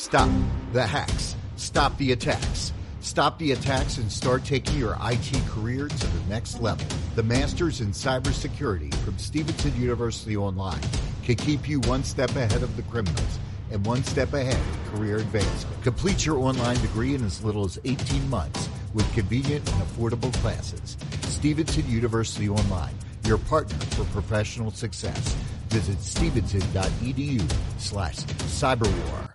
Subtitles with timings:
[0.00, 0.30] Stop
[0.72, 1.36] the hacks.
[1.56, 2.72] Stop the attacks.
[3.00, 6.86] Stop the attacks and start taking your IT career to the next level.
[7.16, 10.80] The Masters in Cybersecurity from Stevenson University Online
[11.22, 13.38] can keep you one step ahead of the criminals
[13.70, 15.82] and one step ahead of career advancement.
[15.82, 20.96] Complete your online degree in as little as 18 months with convenient and affordable classes.
[21.24, 22.94] Stevenson University Online,
[23.26, 25.36] your partner for professional success.
[25.68, 29.34] Visit stevenson.edu slash cyberwar.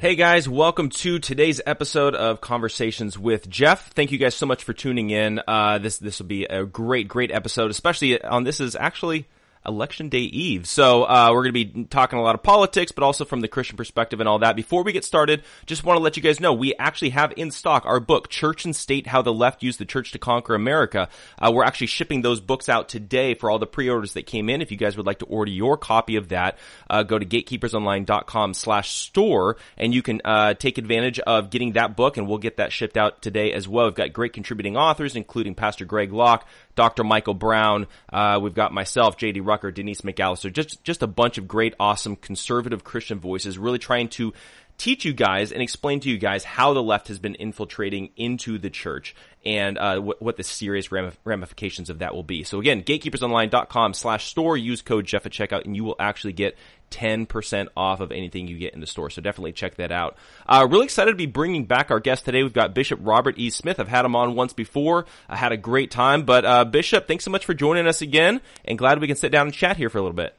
[0.00, 3.92] Hey guys, welcome to today's episode of Conversations with Jeff.
[3.92, 5.42] Thank you guys so much for tuning in.
[5.46, 9.28] Uh, this this will be a great, great episode, especially on this is actually
[9.66, 10.66] election day eve.
[10.66, 13.48] So uh, we're going to be talking a lot of politics, but also from the
[13.48, 14.56] Christian perspective and all that.
[14.56, 17.50] Before we get started, just want to let you guys know we actually have in
[17.50, 21.08] stock our book, Church and State: How the Left Used the Church to Conquer America.
[21.38, 24.62] Uh, we're actually shipping those books out today for all the pre-orders that came in.
[24.62, 26.56] If you guys would like to order your copy of that,
[26.88, 32.26] uh, go to gatekeepersonline.com/store and you can uh, take advantage of getting that book, and
[32.26, 33.84] we'll get that shipped out today as well.
[33.86, 36.46] We've got great contributing authors, including Pastor Greg Locke,
[36.80, 37.04] Dr.
[37.04, 37.86] Michael Brown.
[38.10, 39.40] Uh, we've got myself, J.D.
[39.40, 44.08] Rucker, Denise McAllister, just just a bunch of great, awesome conservative Christian voices, really trying
[44.08, 44.32] to
[44.78, 48.56] teach you guys and explain to you guys how the left has been infiltrating into
[48.56, 49.14] the church
[49.44, 52.44] and uh, what, what the serious ramifications of that will be.
[52.44, 56.56] So again, gatekeepersonline.com slash store, use code Jeff at checkout, and you will actually get
[56.90, 59.10] 10% off of anything you get in the store.
[59.10, 60.16] So definitely check that out.
[60.46, 62.42] Uh, really excited to be bringing back our guest today.
[62.42, 63.50] We've got Bishop Robert E.
[63.50, 63.80] Smith.
[63.80, 65.06] I've had him on once before.
[65.28, 66.24] I had a great time.
[66.24, 69.32] But uh, Bishop, thanks so much for joining us again, and glad we can sit
[69.32, 70.34] down and chat here for a little bit.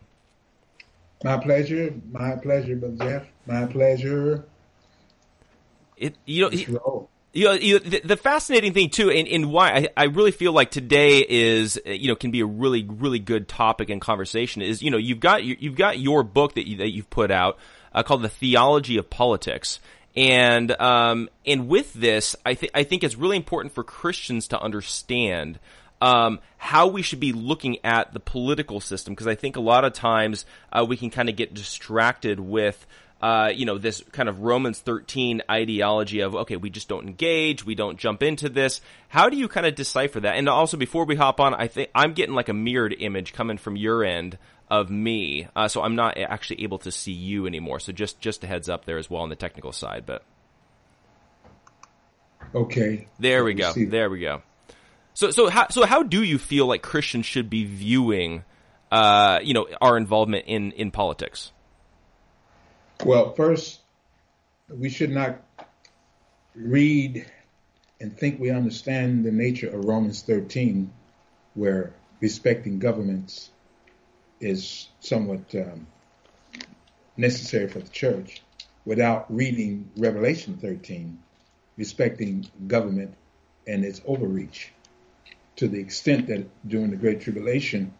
[1.24, 1.94] My pleasure.
[2.12, 3.28] My pleasure, Brother Jeff.
[3.46, 4.46] My pleasure.
[5.98, 9.90] It, you know, you know, you the, the, fascinating thing too, and, and why I,
[9.96, 13.90] I, really feel like today is, you know, can be a really, really good topic
[13.90, 17.10] and conversation is, you know, you've got you've got your book that you, that you've
[17.10, 17.58] put out
[17.94, 19.80] uh, called the Theology of Politics,
[20.16, 24.60] and um, and with this, I think I think it's really important for Christians to
[24.60, 25.60] understand.
[26.04, 29.86] Um, how we should be looking at the political system because I think a lot
[29.86, 32.88] of times uh, we can kind of get distracted with
[33.22, 37.64] uh, you know, this kind of Romans 13 ideology of, okay, we just don't engage,
[37.64, 38.82] we don't jump into this.
[39.10, 40.38] How do you kind of decipher that?
[40.38, 43.58] And also, before we hop on, I think I'm getting like a mirrored image coming
[43.58, 44.40] from your end
[44.72, 47.80] of me, uh, so I'm not actually able to see you anymore.
[47.82, 50.24] So just just a heads up there as well on the technical side, but
[52.56, 54.42] okay, there we go, there we go.
[55.14, 58.46] So so how so how do you feel like Christians should be viewing,
[58.92, 61.52] uh, you know, our involvement in in politics?
[63.04, 63.80] Well, first,
[64.70, 65.42] we should not
[66.54, 67.26] read
[68.00, 70.92] and think we understand the nature of Romans 13,
[71.56, 73.50] where respecting governments
[74.40, 75.88] is somewhat um,
[77.18, 78.44] necessary for the church,
[78.86, 81.18] without reading Revelation 13,
[81.78, 83.16] respecting government
[83.66, 84.74] and its overreach,
[85.56, 87.96] to the extent that during the Great Tribulation,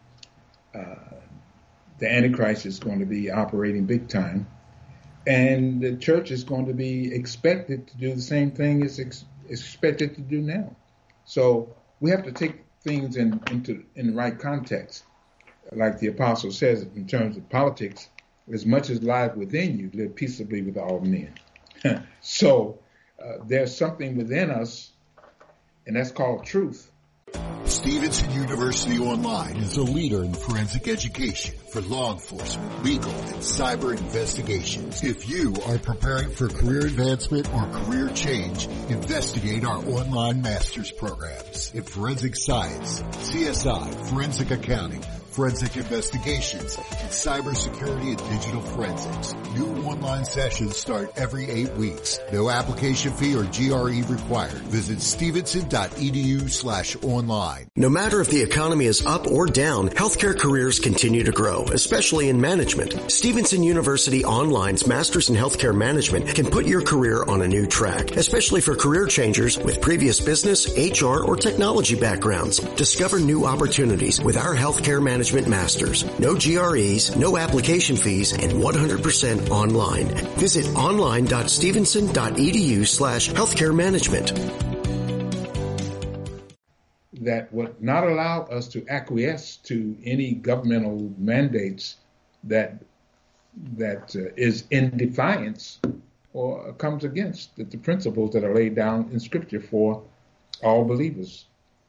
[0.72, 0.94] uh,
[1.98, 4.46] the Antichrist is going to be operating big time
[5.26, 9.24] and the church is going to be expected to do the same thing it's ex-
[9.48, 10.76] expected to do now.
[11.24, 15.04] So we have to take things in into in the right context,
[15.72, 18.08] like the apostle says in terms of politics,
[18.52, 21.34] as much as lies within you, live peaceably with all men.
[22.20, 22.80] so
[23.22, 24.92] uh, there's something within us,
[25.86, 26.91] and that's called truth.
[27.64, 33.96] Stevenson University Online is a leader in forensic education for law enforcement, legal, and cyber
[33.96, 35.02] investigations.
[35.02, 41.72] If you are preparing for career advancement or career change, investigate our online master's programs
[41.74, 45.02] in forensic science, CSI, forensic accounting,
[45.32, 49.34] forensic investigations, cybersecurity and digital forensics.
[49.56, 52.18] New online sessions start every eight weeks.
[52.32, 54.62] No application fee or GRE required.
[54.68, 57.68] Visit stevenson.edu slash online.
[57.76, 62.28] No matter if the economy is up or down, healthcare careers continue to grow, especially
[62.28, 63.10] in management.
[63.10, 68.10] Stevenson University Online's Masters in Healthcare Management can put your career on a new track,
[68.12, 72.58] especially for career changers with previous business, HR, or technology backgrounds.
[72.76, 76.18] Discover new opportunities with our healthcare management Management Masters.
[76.18, 80.08] No GREs, no application fees, and 100% online.
[80.34, 84.32] Visit online.stevenson.edu slash healthcare management.
[87.20, 91.98] That would not allow us to acquiesce to any governmental mandates
[92.42, 92.82] that
[93.76, 95.78] that uh, is in defiance
[96.32, 100.02] or comes against the, the principles that are laid down in Scripture for
[100.64, 101.44] all believers.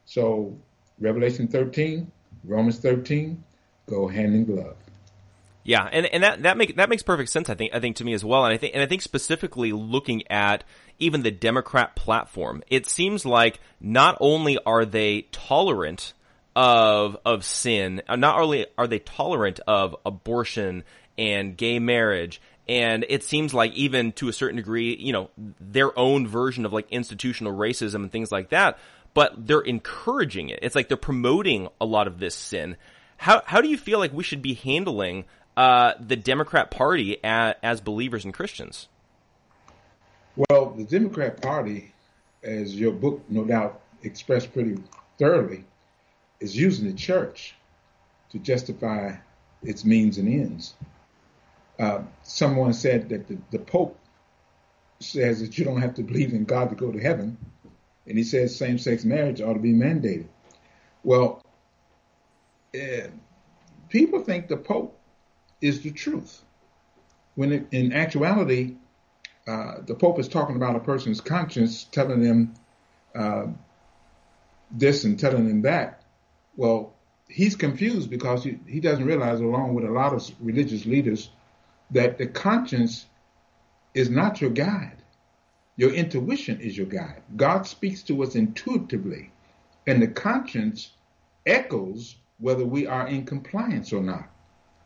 [0.05, 0.55] So
[0.99, 2.11] Revelation 13
[2.43, 3.43] Romans 13
[3.87, 4.75] go hand in glove.
[5.63, 7.49] Yeah, and, and that that make that makes perfect sense.
[7.49, 9.71] I think I think to me as well, and I think and I think specifically
[9.71, 10.65] looking at
[10.99, 16.13] even the Democrat platform, it seems like not only are they tolerant
[16.53, 20.83] of of sin, uh, not only are they tolerant of abortion
[21.17, 25.97] and gay marriage, and it seems like even to a certain degree, you know, their
[25.97, 28.77] own version of like institutional racism and things like that,
[29.13, 30.59] but they're encouraging it.
[30.61, 32.77] It's like they're promoting a lot of this sin.
[33.17, 35.25] How how do you feel like we should be handling
[35.55, 38.87] uh, the Democrat Party as, as believers and Christians?
[40.35, 41.93] Well, the Democrat Party,
[42.43, 44.77] as your book no doubt expressed pretty
[45.19, 45.65] thoroughly,
[46.39, 47.55] is using the church
[48.31, 49.15] to justify
[49.61, 50.73] its means and ends.
[51.79, 53.97] Uh, someone said that the, the Pope
[54.99, 57.37] says that you don't have to believe in God to go to heaven
[58.07, 60.27] and he says same-sex marriage ought to be mandated.
[61.03, 61.41] Well,
[62.75, 63.07] uh,
[63.89, 64.99] people think the Pope
[65.61, 66.41] is the truth,
[67.35, 68.75] when it, in actuality,
[69.47, 72.53] uh, the Pope is talking about a person's conscience, telling them
[73.15, 73.47] uh,
[74.71, 76.03] this and telling them that.
[76.55, 76.93] Well,
[77.27, 81.29] he's confused because he, he doesn't realize, along with a lot of religious leaders,
[81.91, 83.05] that the conscience
[83.93, 85.02] is not your guide.
[85.75, 87.21] Your intuition is your guide.
[87.35, 89.31] God speaks to us intuitively,
[89.87, 90.91] and the conscience
[91.45, 94.29] echoes whether we are in compliance or not.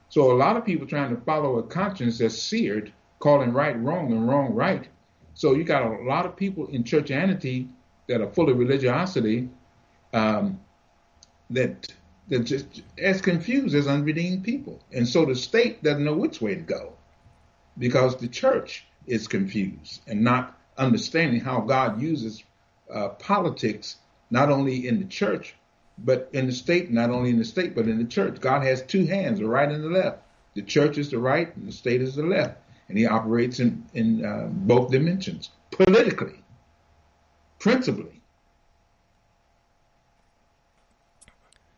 [0.09, 4.11] So a lot of people trying to follow a conscience that's seared, calling right wrong
[4.11, 4.87] and wrong right.
[5.33, 7.67] So you got a lot of people in churchianity
[8.07, 9.49] that are full of religiosity
[10.13, 10.59] um,
[11.49, 11.93] that
[12.29, 14.81] that just as confused as unredeemed people.
[14.91, 16.93] And so the state doesn't know which way to go
[17.77, 22.43] because the church is confused and not understanding how God uses
[22.93, 23.97] uh, politics
[24.29, 25.55] not only in the church
[25.97, 28.39] but in the state, not only in the state but in the church.
[28.39, 30.19] God has two hands, the right and the left.
[30.53, 33.85] The church is the right and the state is the left, and He operates in
[33.93, 36.43] in uh, both dimensions politically,
[37.59, 38.21] principally.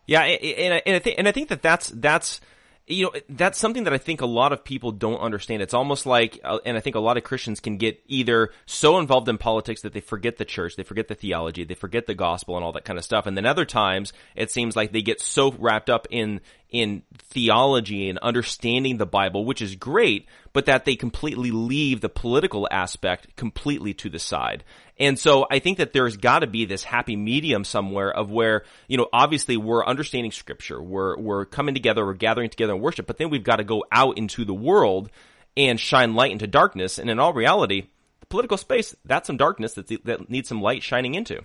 [0.06, 2.42] Yeah, and, I think and I think that that's that's
[2.90, 5.62] you know that's something that I think a lot of people don't understand.
[5.62, 8.98] It's almost like, uh, and I think a lot of Christians can get either so
[8.98, 12.16] involved in politics that they forget the church, they forget the theology, they forget the
[12.16, 13.28] gospel, and all that kind of stuff.
[13.28, 18.10] And then other times, it seems like they get so wrapped up in in theology
[18.10, 23.36] and understanding the Bible, which is great, but that they completely leave the political aspect
[23.36, 24.64] completely to the side.
[25.00, 28.64] And so I think that there's got to be this happy medium somewhere of where,
[28.88, 33.08] you know, obviously we're understanding scripture, we're, we're coming together, we're gathering together in worship,
[33.08, 35.10] but then we've got to go out into the world
[35.58, 37.00] and shine light into darkness.
[37.00, 37.88] And in all reality,
[38.20, 41.42] the political space, that's some darkness that, that needs some light shining into.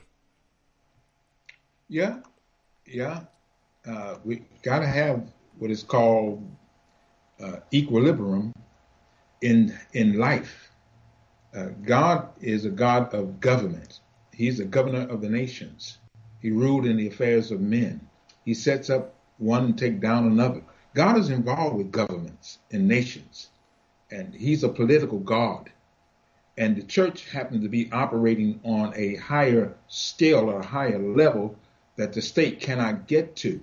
[1.89, 2.21] Yeah.
[2.87, 3.21] Yeah.
[3.87, 6.43] Uh, we got to have what is called
[7.43, 8.53] uh, equilibrium
[9.43, 10.71] in in life.
[11.55, 14.01] Uh, God is a God of government.
[14.33, 15.99] He's a governor of the nations.
[16.41, 18.01] He ruled in the affairs of men.
[18.45, 20.63] He sets up one and take down another.
[20.95, 23.51] God is involved with governments and nations,
[24.11, 25.71] and He's a political God.
[26.57, 31.57] And the church happens to be operating on a higher scale or a higher level
[31.97, 33.61] that the state cannot get to.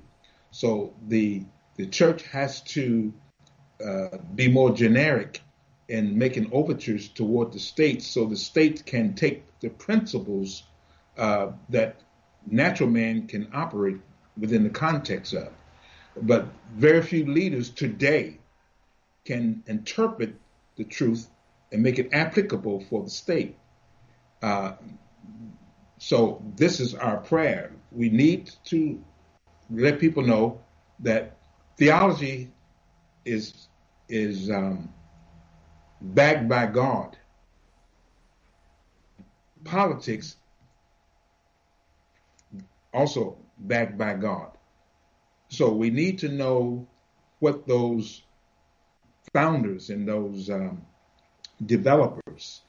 [0.51, 1.43] So the
[1.77, 3.13] the church has to
[3.83, 5.41] uh, be more generic
[5.87, 10.63] in making overtures toward the states, so the states can take the principles
[11.17, 12.01] uh, that
[12.45, 13.97] natural man can operate
[14.37, 15.51] within the context of.
[16.21, 18.39] But very few leaders today
[19.25, 20.35] can interpret
[20.75, 21.29] the truth
[21.71, 23.57] and make it applicable for the state.
[24.41, 24.73] Uh,
[25.97, 27.71] so this is our prayer.
[27.91, 29.03] We need to
[29.71, 30.61] let people know
[30.99, 31.37] that
[31.77, 32.51] theology
[33.25, 33.67] is
[34.09, 34.93] is um,
[36.01, 37.17] backed by God.
[39.63, 40.37] Politics
[42.93, 44.51] also backed by God.
[45.49, 46.87] So we need to know
[47.39, 48.23] what those
[49.33, 50.81] founders and those um,
[51.65, 52.61] developers,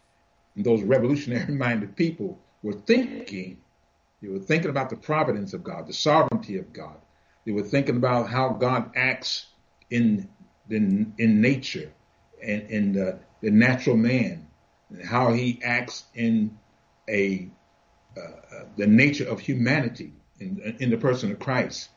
[0.56, 3.61] and those revolutionary minded people were thinking.
[4.22, 6.96] They were thinking about the providence of God, the sovereignty of God.
[7.44, 9.46] They were thinking about how God acts
[9.90, 10.28] in
[10.70, 11.92] in, in nature
[12.40, 14.46] and in the, the natural man,
[14.90, 16.56] and how he acts in
[17.08, 17.50] a
[18.16, 21.88] uh, uh, the nature of humanity in, in the person of Christ.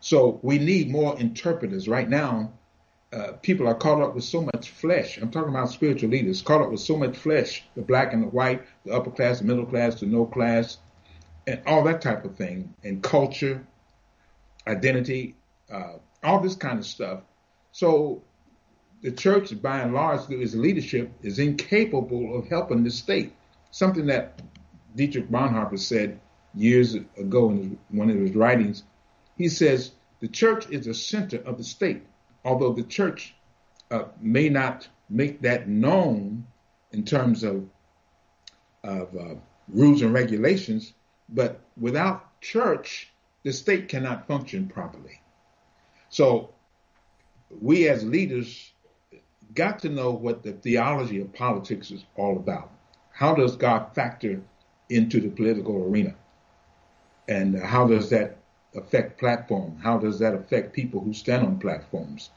[0.00, 2.52] So we need more interpreters right now.
[3.12, 5.18] Uh, people are caught up with so much flesh.
[5.18, 8.28] I'm talking about spiritual leaders caught up with so much flesh, the black and the
[8.28, 10.78] white, the upper class, the middle class, the no class,
[11.46, 13.66] and all that type of thing, and culture,
[14.66, 15.34] identity,
[15.72, 17.20] uh, all this kind of stuff.
[17.72, 18.22] So
[19.02, 23.32] the church, by and large, through its leadership, is incapable of helping the state.
[23.70, 24.40] Something that
[24.94, 26.20] Dietrich Bonhoeffer said
[26.54, 28.84] years ago in one of his writings.
[29.36, 32.02] He says the church is the center of the state,
[32.44, 33.34] although the church
[33.90, 36.46] uh, may not make that known
[36.92, 37.68] in terms of
[38.84, 39.34] of uh,
[39.68, 40.92] rules and regulations,
[41.32, 43.08] but without church,
[43.42, 45.20] the state cannot function properly.
[46.10, 46.50] So
[47.60, 48.72] we as leaders
[49.54, 52.70] got to know what the theology of politics is all about.
[53.10, 54.40] How does God factor
[54.88, 56.14] into the political arena?
[57.28, 58.38] And how does that
[58.74, 59.78] affect platform?
[59.82, 62.30] How does that affect people who stand on platforms?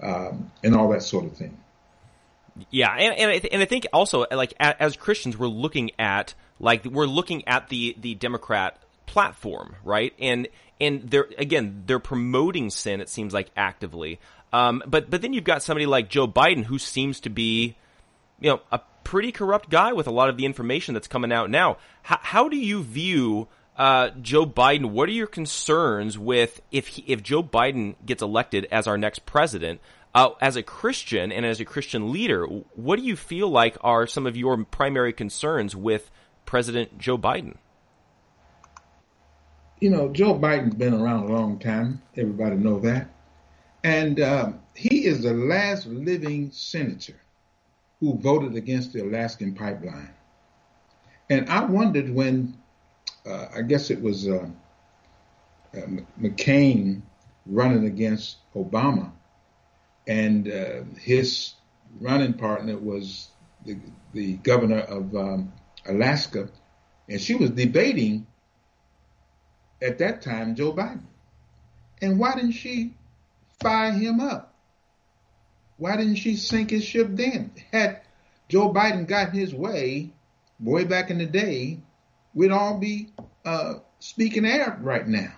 [0.00, 1.58] Um, and all that sort of thing.
[2.70, 6.34] Yeah, and and I, th- and I think also like as Christians we're looking at
[6.60, 10.12] like we're looking at the the Democrat platform, right?
[10.20, 10.46] And
[10.80, 13.00] and they're again they're promoting sin.
[13.00, 14.20] It seems like actively.
[14.52, 17.76] Um, but but then you've got somebody like Joe Biden who seems to be,
[18.40, 21.50] you know, a pretty corrupt guy with a lot of the information that's coming out
[21.50, 21.72] now.
[22.08, 24.86] H- how do you view uh, Joe Biden?
[24.86, 29.26] What are your concerns with if he, if Joe Biden gets elected as our next
[29.26, 29.80] president?
[30.12, 34.08] Uh, as a Christian and as a Christian leader, what do you feel like are
[34.08, 36.10] some of your primary concerns with
[36.50, 37.54] President Joe Biden?
[39.78, 42.02] You know, Joe Biden's been around a long time.
[42.16, 43.08] Everybody know that.
[43.84, 47.14] And uh, he is the last living senator
[48.00, 50.12] who voted against the Alaskan pipeline.
[51.30, 52.58] And I wondered when,
[53.24, 54.48] uh, I guess it was uh,
[55.72, 55.80] uh
[56.20, 57.02] McCain
[57.46, 59.12] running against Obama,
[60.08, 61.54] and uh, his
[62.00, 63.28] running partner was
[63.64, 63.78] the,
[64.12, 65.52] the governor of um,
[65.86, 66.48] Alaska,
[67.08, 68.26] and she was debating
[69.82, 71.06] at that time Joe Biden.
[72.02, 72.94] And why didn't she
[73.60, 74.54] fire him up?
[75.76, 77.52] Why didn't she sink his ship then?
[77.72, 78.02] Had
[78.48, 80.12] Joe Biden gotten his way
[80.62, 81.78] way back in the day,
[82.34, 83.08] we'd all be
[83.44, 85.32] uh, speaking Arab right now.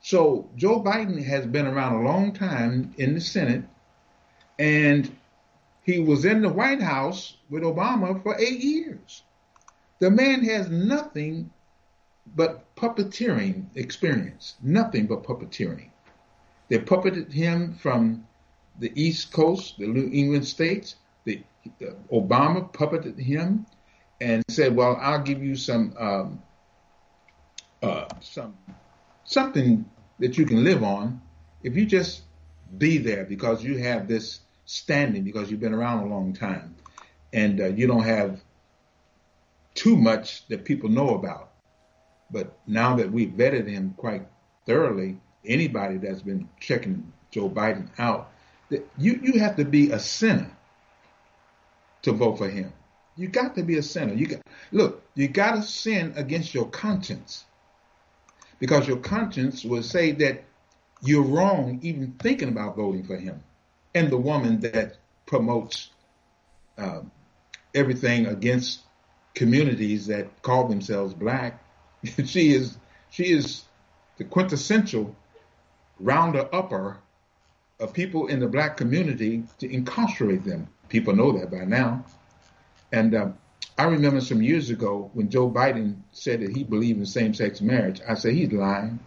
[0.00, 3.64] So Joe Biden has been around a long time in the Senate,
[4.58, 5.10] and
[5.82, 9.22] he was in the White House with Obama for eight years.
[9.98, 11.50] The man has nothing
[12.34, 15.90] but puppeteering experience, nothing but puppeteering.
[16.68, 18.26] They puppeted him from
[18.78, 20.96] the East Coast, the New England states.
[21.24, 21.42] The,
[22.10, 23.66] Obama puppeted him
[24.20, 26.42] and said, "Well, I'll give you some um,
[27.82, 28.56] uh, some
[29.24, 29.84] something
[30.18, 31.20] that you can live on
[31.62, 32.22] if you just
[32.78, 36.74] be there because you have this standing because you've been around a long time
[37.32, 38.40] and uh, you don't have
[39.74, 41.50] too much that people know about.
[42.30, 44.26] But now that we've vetted him quite
[44.66, 48.30] thoroughly, anybody that's been checking Joe Biden out,
[48.70, 50.50] that you, you have to be a sinner
[52.02, 52.72] to vote for him.
[53.16, 54.14] You got to be a sinner.
[54.14, 54.40] You got
[54.70, 57.44] look, you got to sin against your conscience.
[58.58, 60.44] Because your conscience will say that
[61.02, 63.42] you're wrong even thinking about voting for him.
[63.94, 64.96] And the woman that
[65.26, 65.90] promotes
[66.78, 67.02] uh,
[67.74, 68.80] everything against
[69.34, 71.62] communities that call themselves black,
[72.24, 72.76] she is
[73.12, 73.64] She is
[74.16, 75.14] the quintessential
[76.00, 76.98] rounder upper
[77.78, 80.68] of people in the black community to incarcerate them.
[80.88, 82.06] People know that by now.
[82.90, 83.28] And uh,
[83.76, 88.00] I remember some years ago when Joe Biden said that he believed in same-sex marriage.
[88.08, 88.98] I said he's lying.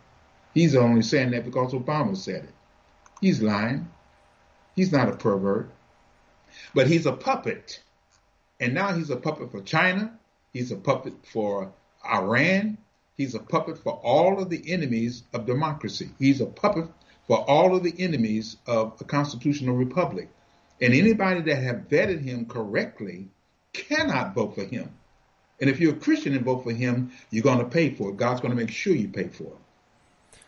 [0.54, 2.54] He's only saying that because Obama said it.
[3.22, 3.88] He's lying.
[4.76, 5.72] He's not a pervert,
[6.74, 7.82] but he's a puppet.
[8.60, 10.18] And now he's a puppet for China.
[10.54, 11.72] He's a puppet for
[12.10, 12.78] Iran.
[13.18, 16.10] He's a puppet for all of the enemies of democracy.
[16.20, 16.88] He's a puppet
[17.28, 20.30] for all of the enemies of a constitutional republic.
[20.82, 23.30] And anybody that have vetted him correctly
[23.74, 24.92] cannot vote for him.
[25.62, 28.18] And if you're a Christian and vote for him, you're going to pay for it.
[28.18, 29.58] God's going to make sure you pay for it.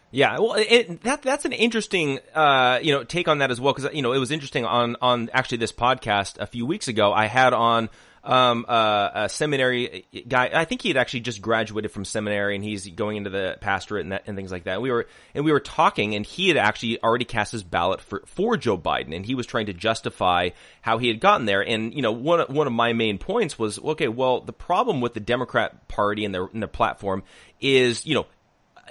[0.09, 3.73] Yeah, well, it, that that's an interesting, uh, you know, take on that as well
[3.73, 7.11] because you know it was interesting on on actually this podcast a few weeks ago.
[7.11, 7.89] I had on
[8.27, 10.49] um, uh, a seminary guy.
[10.53, 14.03] I think he had actually just graduated from seminary and he's going into the pastorate
[14.03, 14.81] and, that, and things like that.
[14.81, 18.23] We were and we were talking, and he had actually already cast his ballot for
[18.25, 20.49] for Joe Biden, and he was trying to justify
[20.81, 21.61] how he had gotten there.
[21.65, 25.13] And you know, one one of my main points was, okay, well, the problem with
[25.13, 27.23] the Democrat Party and their and their platform
[27.59, 28.25] is, you know,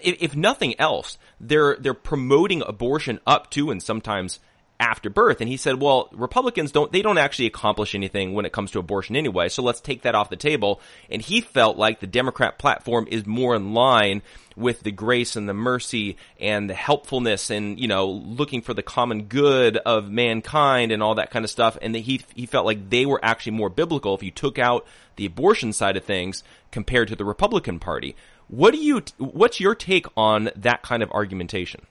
[0.02, 4.40] if, if nothing else, they're they're promoting abortion up to and sometimes
[4.78, 5.40] after birth.
[5.40, 8.78] And he said, well, Republicans don't, they don't actually accomplish anything when it comes to
[8.78, 9.48] abortion anyway.
[9.48, 10.80] So let's take that off the table.
[11.10, 14.22] And he felt like the Democrat platform is more in line
[14.56, 18.82] with the grace and the mercy and the helpfulness and, you know, looking for the
[18.82, 21.76] common good of mankind and all that kind of stuff.
[21.80, 24.86] And that he, he felt like they were actually more biblical if you took out
[25.16, 28.16] the abortion side of things compared to the Republican Party.
[28.48, 31.86] What do you, what's your take on that kind of argumentation?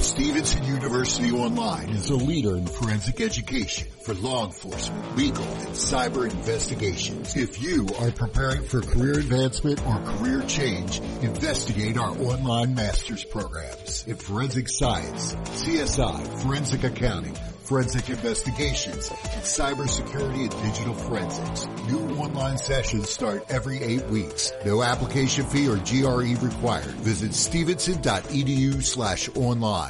[0.00, 6.24] Stevenson University Online is a leader in forensic education for law enforcement, legal, and cyber
[6.24, 7.36] investigations.
[7.36, 14.04] If you are preparing for career advancement or career change, investigate our online master's programs
[14.06, 17.34] in forensic science, CSI, forensic accounting,
[17.70, 21.66] forensic investigations, and cybersecurity and digital forensics.
[21.86, 24.52] New online sessions start every eight weeks.
[24.64, 26.84] No application fee or GRE required.
[26.84, 29.89] Visit stevenson.edu slash online.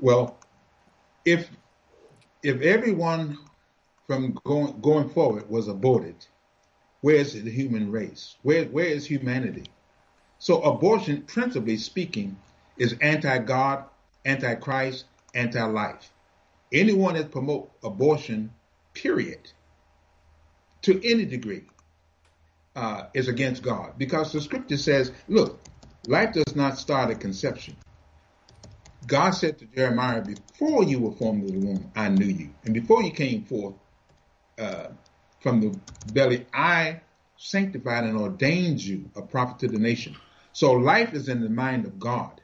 [0.00, 0.38] Well,
[1.24, 1.50] if
[2.42, 3.38] if everyone
[4.06, 6.26] from going going forward was aborted,
[7.00, 8.36] where is the human race?
[8.42, 9.64] Where where is humanity?
[10.38, 12.36] So abortion, principally speaking,
[12.76, 13.84] is anti-God,
[14.24, 16.12] anti-Christ, anti-life.
[16.72, 18.52] Anyone that promote abortion,
[18.94, 19.50] period,
[20.82, 21.64] to any degree,
[22.76, 25.58] uh, is against God because the scripture says, "Look,
[26.06, 27.76] life does not start at conception."
[29.08, 32.50] God said to Jeremiah, Before you were formed in the womb, I knew you.
[32.64, 33.74] And before you came forth
[34.58, 34.88] uh,
[35.40, 35.80] from the
[36.12, 37.00] belly, I
[37.38, 40.14] sanctified and ordained you a prophet to the nation.
[40.52, 42.42] So life is in the mind of God.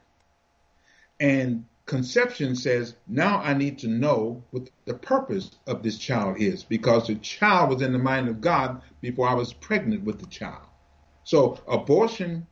[1.20, 6.64] And conception says, Now I need to know what the purpose of this child is,
[6.64, 10.26] because the child was in the mind of God before I was pregnant with the
[10.26, 10.66] child.
[11.24, 12.46] So abortion,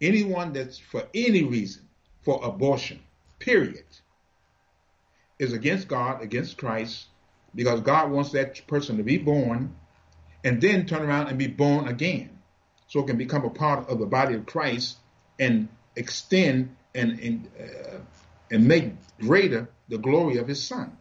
[0.00, 1.88] anyone that's for any reason
[2.22, 3.00] for abortion,
[3.40, 3.84] period,
[5.38, 7.06] is against God, against Christ,
[7.54, 9.74] because God wants that person to be born
[10.44, 12.38] and then turn around and be born again.
[12.88, 14.96] So it can become a part of the body of Christ
[15.38, 17.98] and extend and, and, uh,
[18.50, 20.96] and make greater the glory of his son.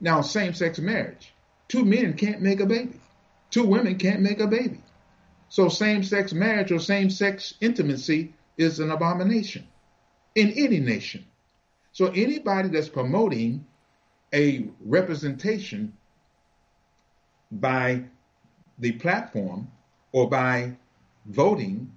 [0.00, 1.32] Now, same sex marriage.
[1.68, 3.00] Two men can't make a baby.
[3.50, 4.80] Two women can't make a baby.
[5.48, 9.66] So same sex marriage or same sex intimacy is an abomination
[10.34, 11.26] in any nation.
[11.92, 13.66] So anybody that's promoting
[14.34, 15.92] a representation
[17.50, 18.04] by
[18.78, 19.70] the platform
[20.12, 20.74] or by
[21.26, 21.92] voting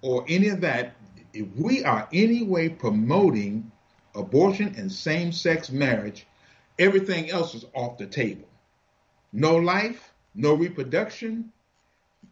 [0.00, 0.94] or any of that,
[1.32, 3.70] if we are any way promoting
[4.14, 6.26] abortion and same sex marriage,
[6.78, 8.48] everything else is off the table.
[9.32, 11.52] No life, no reproduction,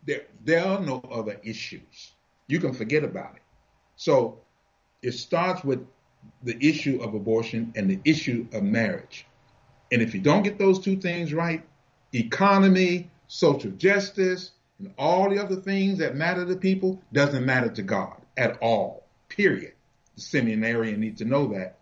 [0.07, 2.13] there, there are no other issues.
[2.47, 3.43] You can forget about it.
[3.97, 4.39] So
[5.03, 5.85] it starts with
[6.43, 9.27] the issue of abortion and the issue of marriage.
[9.93, 11.65] And if you don't get those two things right,
[12.13, 17.83] economy, social justice, and all the other things that matter to people doesn't matter to
[17.83, 19.07] God at all.
[19.29, 19.73] Period.
[20.17, 21.77] The seminarian needs to know that.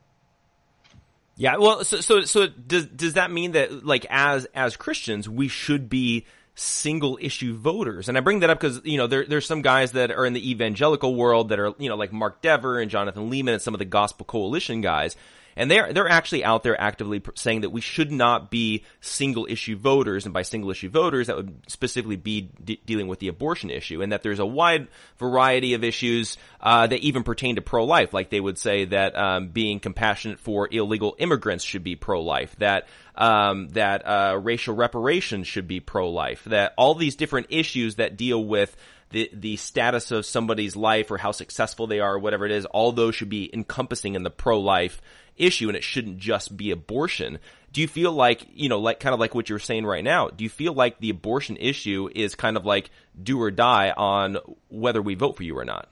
[1.37, 5.47] Yeah, well, so so so does does that mean that like as as Christians we
[5.47, 6.27] should be
[6.59, 8.09] single issue voters?
[8.09, 10.33] And I bring that up because you know there there's some guys that are in
[10.33, 13.75] the evangelical world that are you know like Mark Dever and Jonathan Leeman and some
[13.75, 15.17] of the Gospel Coalition guys
[15.59, 19.77] and they're they're actually out there actively saying that we should not be single issue
[19.77, 23.69] voters, and by single issue voters, that would specifically be de- dealing with the abortion
[23.69, 24.87] issue, and that there's a wide
[25.19, 28.15] variety of issues uh, that even pertain to pro life.
[28.15, 32.55] Like they would say that um, being compassionate for illegal immigrants should be pro life.
[32.59, 36.45] That um, that uh, racial reparations should be pro life.
[36.45, 38.77] That all these different issues that deal with
[39.11, 42.65] the the status of somebody's life or how successful they are or whatever it is,
[42.67, 45.01] all those should be encompassing in the pro life
[45.39, 47.39] issue and it shouldn't just be abortion.
[47.73, 50.29] Do you feel like, you know, like kind of like what you're saying right now,
[50.29, 54.39] do you feel like the abortion issue is kind of like do or die on
[54.69, 55.89] whether we vote for you or not?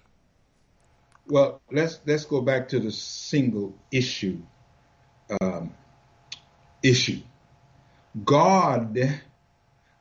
[1.28, 4.38] Well, let's let's go back to the single issue
[5.40, 5.74] um,
[6.82, 7.20] issue.
[8.24, 8.96] God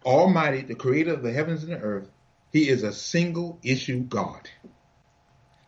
[0.05, 2.07] Almighty, the creator of the heavens and the earth,
[2.51, 4.47] he is a single issue God.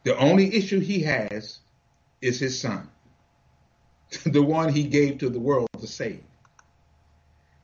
[0.03, 1.59] The only issue he has
[2.21, 2.89] is his son.
[4.25, 6.23] the one he gave to the world to save.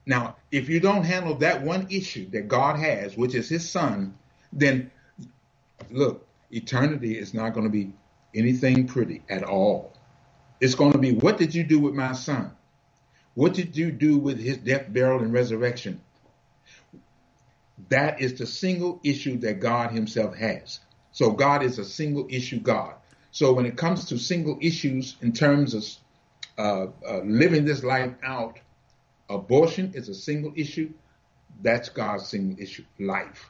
[0.05, 4.17] Now, if you don't handle that one issue that God has, which is his son,
[4.51, 4.91] then
[5.89, 7.93] look, eternity is not going to be
[8.35, 9.93] anything pretty at all.
[10.59, 12.51] It's going to be what did you do with my son?
[13.35, 16.01] What did you do with his death, burial, and resurrection?
[17.89, 20.79] That is the single issue that God himself has.
[21.11, 22.95] So God is a single issue God.
[23.31, 25.83] So when it comes to single issues in terms of
[26.57, 28.59] uh, uh, living this life out.
[29.29, 30.93] Abortion is a single issue.
[31.61, 33.49] That's God's single issue, life.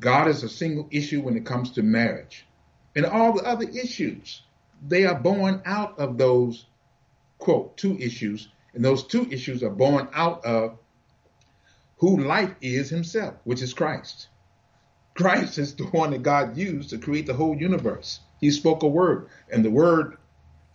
[0.00, 2.46] God is a single issue when it comes to marriage.
[2.94, 4.42] And all the other issues,
[4.86, 6.66] they are born out of those,
[7.38, 8.48] quote, two issues.
[8.74, 10.78] And those two issues are born out of
[11.98, 14.28] who life is himself, which is Christ.
[15.14, 18.20] Christ is the one that God used to create the whole universe.
[18.38, 20.18] He spoke a word, and the word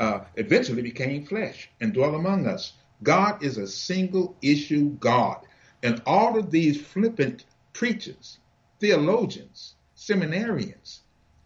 [0.01, 2.73] uh, eventually became flesh and dwelt among us.
[3.03, 5.45] God is a single issue God.
[5.83, 8.39] And all of these flippant preachers,
[8.79, 11.01] theologians, seminarians,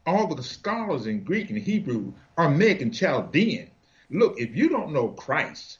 [0.05, 3.71] all the scholars in Greek and Hebrew, Aramaic and Chaldean.
[4.09, 5.79] Look, if you don't know Christ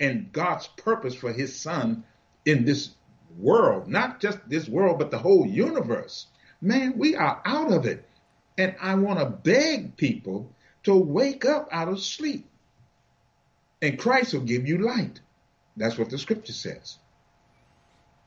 [0.00, 2.02] and God's purpose for his son
[2.46, 2.92] in this
[3.38, 6.28] world, not just this world, but the whole universe,
[6.62, 8.08] man, we are out of it.
[8.56, 10.50] And I want to beg people
[10.86, 12.48] to wake up out of sleep.
[13.82, 15.20] And Christ will give you light.
[15.76, 16.96] That's what the scripture says.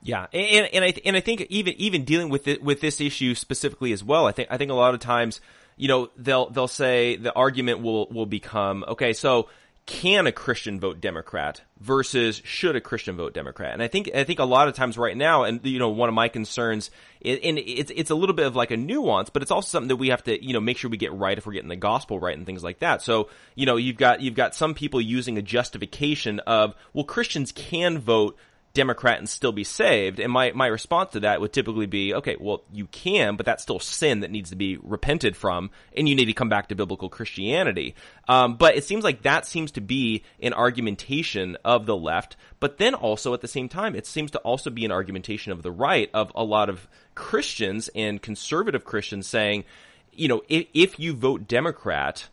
[0.01, 3.33] Yeah, and and I and I think even even dealing with it with this issue
[3.35, 5.41] specifically as well, I think I think a lot of times,
[5.75, 9.49] you know, they'll they'll say the argument will will become okay, so
[9.85, 13.73] can a Christian vote Democrat versus should a Christian vote Democrat?
[13.73, 16.09] And I think I think a lot of times right now, and you know, one
[16.09, 16.91] of my concerns,
[17.23, 19.95] and it's it's a little bit of like a nuance, but it's also something that
[19.97, 22.19] we have to you know make sure we get right if we're getting the gospel
[22.19, 23.01] right and things like that.
[23.01, 27.51] So you know, you've got you've got some people using a justification of well, Christians
[27.51, 28.37] can vote
[28.73, 30.19] Democrat and still be saved?
[30.19, 33.63] And my, my response to that would typically be, okay, well, you can, but that's
[33.63, 36.75] still sin that needs to be repented from, and you need to come back to
[36.75, 37.95] biblical Christianity.
[38.27, 42.77] Um, but it seems like that seems to be an argumentation of the left, but
[42.77, 45.71] then also at the same time, it seems to also be an argumentation of the
[45.71, 49.65] right of a lot of Christians and conservative Christians saying,
[50.13, 52.27] you know, if, if you vote Democrat,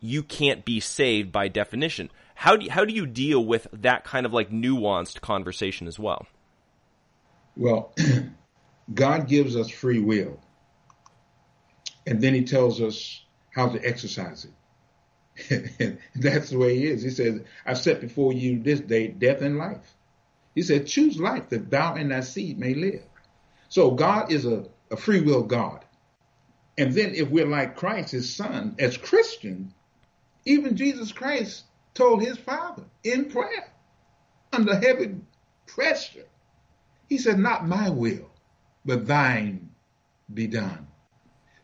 [0.00, 2.10] you can't be saved by definition.
[2.38, 5.98] How do you, how do you deal with that kind of like nuanced conversation as
[5.98, 6.24] well?
[7.56, 7.92] Well,
[8.94, 10.38] God gives us free will,
[12.06, 14.46] and then He tells us how to exercise
[15.40, 15.98] it.
[16.14, 17.02] that's the way He is.
[17.02, 19.96] He says, "I've set before you this day death and life."
[20.54, 23.02] He said, "Choose life that thou and thy seed may live."
[23.68, 25.84] So God is a, a free will God.
[26.78, 29.74] And then if we're like Christ, his son, as Christian,
[30.44, 31.64] even Jesus Christ
[31.98, 33.72] told his father in prayer
[34.52, 35.16] under heavy
[35.66, 36.24] pressure.
[37.08, 38.30] He said, Not my will,
[38.84, 39.70] but thine
[40.32, 40.86] be done.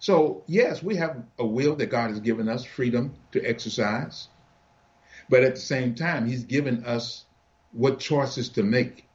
[0.01, 4.29] So, yes, we have a will that God has given us freedom to exercise.
[5.31, 7.25] But at the same time, He's given us
[7.73, 9.07] what choices to make.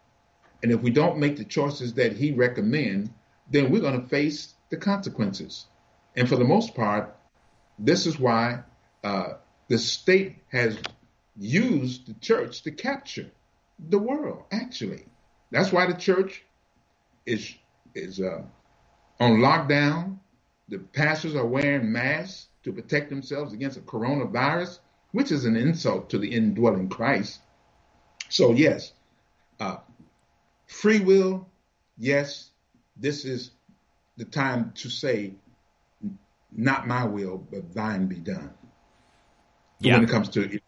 [0.63, 3.09] And if we don't make the choices that He recommends,
[3.51, 5.65] then we're going to face the consequences.
[6.15, 7.15] And for the most part,
[7.77, 8.63] this is why
[9.03, 9.33] uh,
[9.67, 10.77] the state has
[11.39, 13.31] used the church to capture
[13.87, 15.05] the world, actually.
[15.51, 16.43] That's why the church
[17.25, 17.55] is,
[17.95, 18.43] is uh,
[19.19, 20.19] on lockdown.
[20.67, 24.79] The pastors are wearing masks to protect themselves against a coronavirus,
[25.13, 27.39] which is an insult to the indwelling Christ.
[28.27, 28.91] So, yes,
[29.59, 29.77] uh,
[30.67, 31.47] free will,
[31.97, 32.49] yes,
[32.97, 33.51] this is
[34.17, 35.33] the time to say,
[36.51, 38.53] not my will, but thine be done.
[39.79, 39.95] Yeah.
[39.95, 40.59] When it comes to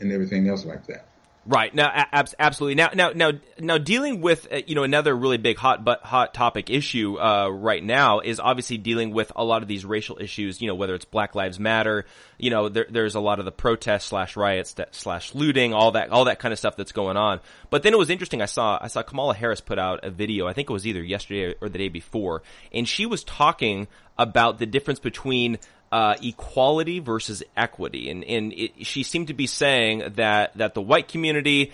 [0.00, 1.04] and everything else like that.
[1.48, 2.74] Right now, ab- absolutely.
[2.74, 6.34] Now, now, now, now, dealing with uh, you know another really big hot but hot
[6.34, 10.60] topic issue uh, right now is obviously dealing with a lot of these racial issues.
[10.60, 12.04] You know, whether it's Black Lives Matter,
[12.36, 16.10] you know, there, there's a lot of the protests slash riots slash looting, all that,
[16.10, 17.40] all that kind of stuff that's going on.
[17.70, 18.42] But then it was interesting.
[18.42, 20.46] I saw I saw Kamala Harris put out a video.
[20.46, 22.42] I think it was either yesterday or the day before,
[22.74, 25.58] and she was talking about the difference between
[25.90, 30.82] uh, equality versus equity, and and it, she seemed to be saying that that the
[30.82, 31.72] white community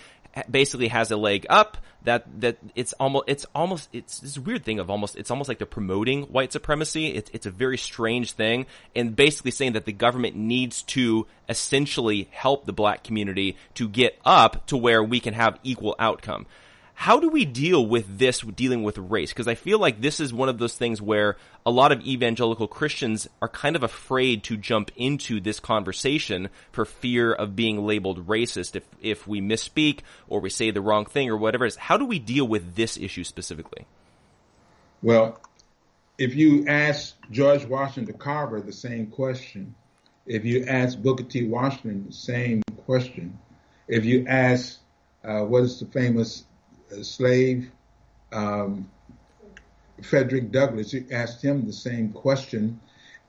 [0.49, 1.77] basically has a leg up.
[2.03, 5.57] That that it's almost it's almost it's this weird thing of almost it's almost like
[5.57, 7.07] they're promoting white supremacy.
[7.07, 12.29] It's it's a very strange thing, and basically saying that the government needs to essentially
[12.31, 16.45] help the black community to get up to where we can have equal outcome.
[16.97, 19.31] How do we deal with this dealing with race?
[19.31, 22.69] Because I feel like this is one of those things where a lot of evangelical
[22.69, 28.27] Christians are kind of afraid to jump into this conversation for fear of being labeled
[28.27, 31.75] racist if, if we misspeak or we say the wrong thing or whatever it is.
[31.75, 33.85] How do we deal with this issue specifically?
[35.03, 35.39] Well,
[36.17, 39.75] if you ask George Washington Carver the same question,
[40.25, 41.45] if you ask Booker T.
[41.45, 43.37] Washington the same question,
[43.89, 44.79] if you ask
[45.25, 46.45] uh, what is the famous
[47.03, 47.71] slave
[48.31, 48.89] um,
[50.03, 52.79] Frederick Douglass, you asked him the same question.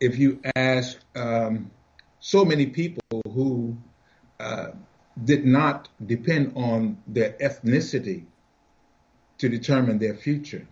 [0.00, 1.70] If you ask um,
[2.20, 3.76] so many people who
[4.40, 4.68] uh,
[5.24, 8.24] did not depend on their ethnicity
[9.38, 10.66] to determine their future,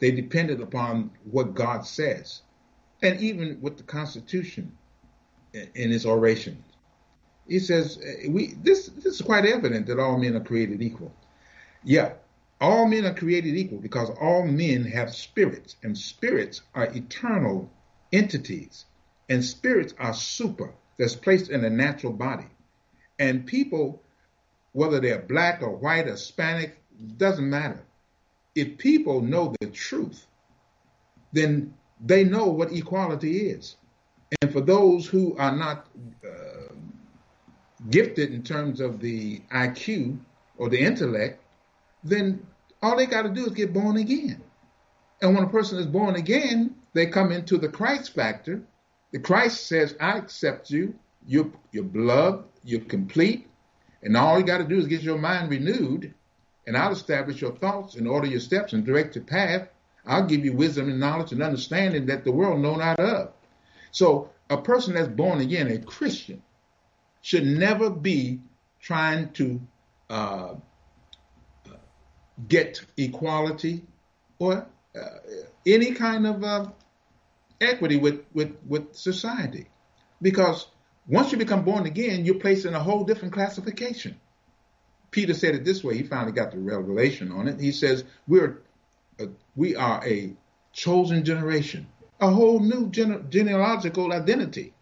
[0.00, 2.42] they depended upon what God says,
[3.02, 4.76] and even with the Constitution
[5.52, 6.62] in its oration.
[7.48, 11.12] He says, uh, "We this this is quite evident that all men are created equal."
[11.84, 12.14] Yeah,
[12.60, 17.70] all men are created equal because all men have spirits, and spirits are eternal
[18.12, 18.84] entities,
[19.28, 22.46] and spirits are super that's placed in a natural body.
[23.18, 24.02] And people,
[24.72, 26.76] whether they're black or white or Hispanic,
[27.16, 27.84] doesn't matter.
[28.54, 30.26] If people know the truth,
[31.32, 33.76] then they know what equality is.
[34.42, 35.86] And for those who are not
[36.24, 36.74] uh,
[37.88, 40.18] gifted in terms of the IQ
[40.56, 41.40] or the intellect,
[42.08, 42.46] then
[42.82, 44.42] all they got to do is get born again.
[45.20, 48.62] And when a person is born again, they come into the Christ factor.
[49.12, 50.94] The Christ says, I accept you.
[51.26, 53.48] You're, you're blood, you're complete.
[54.02, 56.14] And all you got to do is get your mind renewed,
[56.66, 59.68] and I'll establish your thoughts and order your steps and direct your path.
[60.06, 63.32] I'll give you wisdom and knowledge and understanding that the world know not of.
[63.90, 66.42] So a person that's born again, a Christian,
[67.20, 68.40] should never be
[68.80, 69.60] trying to
[70.08, 70.54] uh,
[72.48, 73.84] get equality
[74.38, 74.66] or
[74.98, 75.00] uh,
[75.66, 76.66] any kind of uh,
[77.60, 79.68] equity with, with, with society.
[80.20, 80.66] Because
[81.06, 84.18] once you become born again, you're placed in a whole different classification.
[85.10, 85.96] Peter said it this way.
[85.96, 87.60] He finally got the revelation on it.
[87.60, 88.62] He says, we're,
[89.18, 90.34] a, we are a
[90.72, 91.88] chosen generation,
[92.20, 94.74] a whole new gene- genealogical identity.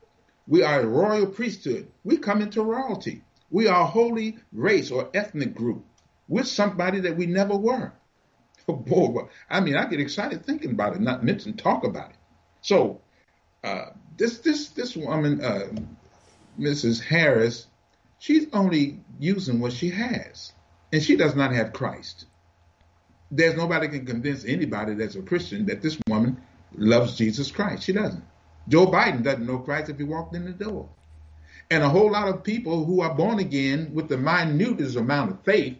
[0.48, 1.88] We are a royal priesthood.
[2.04, 3.22] We come into royalty.
[3.50, 5.84] We are a holy race or ethnic group.
[6.28, 7.92] We're somebody that we never were.
[8.68, 12.16] Oh boy, I mean, I get excited thinking about it, not mention talk about it.
[12.62, 13.00] So
[13.62, 15.68] uh, this this this woman, uh,
[16.58, 17.00] Mrs.
[17.00, 17.68] Harris,
[18.18, 20.52] she's only using what she has,
[20.92, 22.26] and she does not have Christ.
[23.30, 26.42] There's nobody can convince anybody that's a Christian that this woman
[26.76, 27.84] loves Jesus Christ.
[27.84, 28.24] She doesn't.
[28.68, 30.88] Joe Biden doesn't know Christ if he walked in the door.
[31.70, 35.44] And a whole lot of people who are born again with the minutest amount of
[35.44, 35.76] faith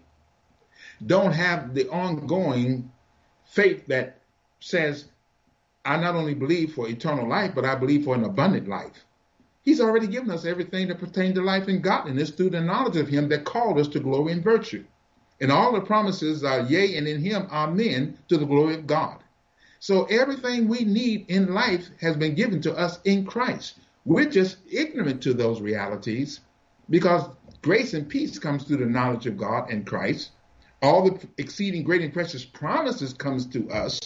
[1.05, 2.91] don't have the ongoing
[3.45, 4.19] faith that
[4.61, 5.07] says,
[5.85, 9.05] I not only believe for eternal life, but I believe for an abundant life.
[9.63, 13.09] He's already given us everything that pertains to life and godliness through the knowledge of
[13.09, 14.85] Him that called us to glory and virtue.
[15.41, 19.19] And all the promises are yea, and in Him, amen, to the glory of God.
[19.81, 23.75] So everything we need in life has been given to us in Christ.
[24.05, 26.41] We're just ignorant to those realities
[26.89, 27.25] because
[27.61, 30.31] grace and peace comes through the knowledge of God and Christ.
[30.83, 33.99] All the exceeding great and precious promises comes to us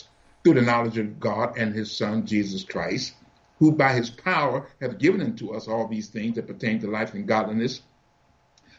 [0.45, 3.15] through the knowledge of God and his son Jesus Christ,
[3.59, 7.13] who by his power have given unto us all these things that pertain to life
[7.13, 7.83] and godliness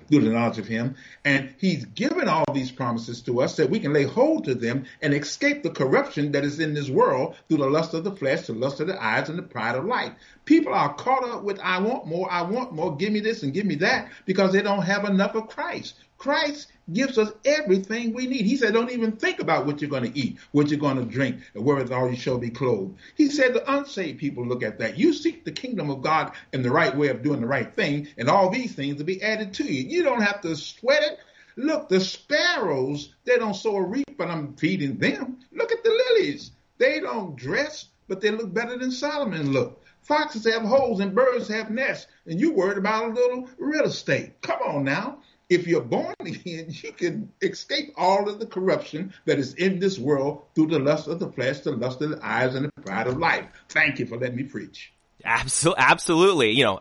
[0.07, 0.95] through the knowledge of him.
[1.23, 4.85] And he's given all these promises to us that we can lay hold to them
[5.01, 8.47] and escape the corruption that is in this world through the lust of the flesh,
[8.47, 10.13] the lust of the eyes, and the pride of life.
[10.45, 13.53] People are caught up with, I want more, I want more, give me this and
[13.53, 15.95] give me that, because they don't have enough of Christ.
[16.21, 18.45] Christ gives us everything we need.
[18.45, 21.03] He said, don't even think about what you're going to eat, what you're going to
[21.03, 22.95] drink, and wherewithal you shall be clothed.
[23.15, 24.99] He said the unsaved people look at that.
[24.99, 28.07] You seek the kingdom of God and the right way of doing the right thing,
[28.19, 29.81] and all these things will be added to you.
[29.81, 31.17] You don't have to sweat it.
[31.55, 35.39] Look, the sparrows, they don't sow or reap, but I'm feeding them.
[35.51, 36.51] Look at the lilies.
[36.77, 39.83] They don't dress, but they look better than Solomon looked.
[40.03, 44.39] Foxes have holes and birds have nests, and you worried about a little real estate.
[44.43, 45.17] Come on now
[45.51, 49.99] if you're born again, you can escape all of the corruption that is in this
[49.99, 53.07] world through the lust of the flesh, the lust of the eyes, and the pride
[53.07, 53.45] of life.
[53.69, 54.93] Thank you for letting me preach.
[55.23, 56.51] Absolutely, absolutely.
[56.51, 56.79] You know,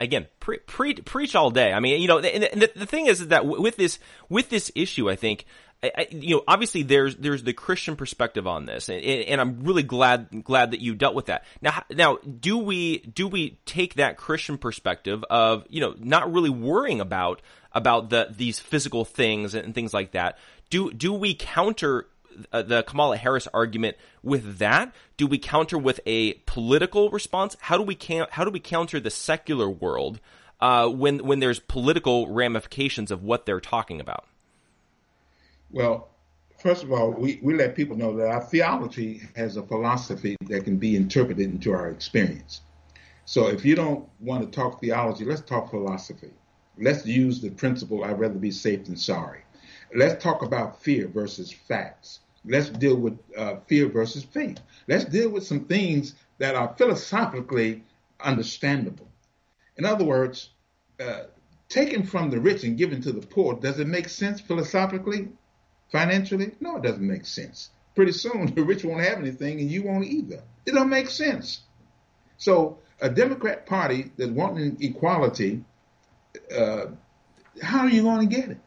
[0.00, 1.72] again, pre- pre- preach all day.
[1.72, 3.98] I mean, you know, and the, the thing is that with this
[4.30, 5.44] with this issue, I think
[5.82, 9.82] I, you know, obviously there's there's the Christian perspective on this, and, and, I'm really
[9.82, 11.44] glad glad that you dealt with that.
[11.60, 16.50] Now, now, do we do we take that Christian perspective of you know not really
[16.50, 17.42] worrying about
[17.72, 20.38] about the these physical things and things like that?
[20.70, 22.06] Do do we counter
[22.52, 24.94] uh, the Kamala Harris argument with that?
[25.16, 27.56] Do we counter with a political response?
[27.60, 30.20] How do we can how do we counter the secular world
[30.60, 34.26] uh, when when there's political ramifications of what they're talking about?
[35.72, 36.10] Well,
[36.58, 40.64] first of all, we, we let people know that our theology has a philosophy that
[40.64, 42.60] can be interpreted into our experience.
[43.24, 46.30] So if you don't want to talk theology, let's talk philosophy.
[46.78, 49.40] Let's use the principle I'd rather be safe than sorry.
[49.94, 52.20] Let's talk about fear versus facts.
[52.44, 54.58] Let's deal with uh, fear versus faith.
[54.88, 57.84] Let's deal with some things that are philosophically
[58.20, 59.08] understandable.
[59.76, 60.50] In other words,
[61.00, 61.24] uh,
[61.68, 65.28] taken from the rich and given to the poor, does it make sense philosophically?
[65.92, 66.52] Financially?
[66.60, 67.70] No, it doesn't make sense.
[67.94, 70.42] Pretty soon, the rich won't have anything and you won't either.
[70.66, 71.60] It don't make sense.
[72.38, 75.64] So a Democrat Party that's wanting equality,
[76.56, 76.86] uh,
[77.62, 78.58] how are you going to get it?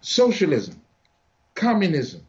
[0.00, 0.80] socialism,
[1.54, 2.26] communism.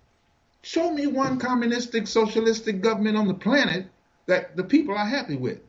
[0.62, 3.88] Show me one communistic, socialistic government on the planet
[4.26, 5.60] that the people are happy with.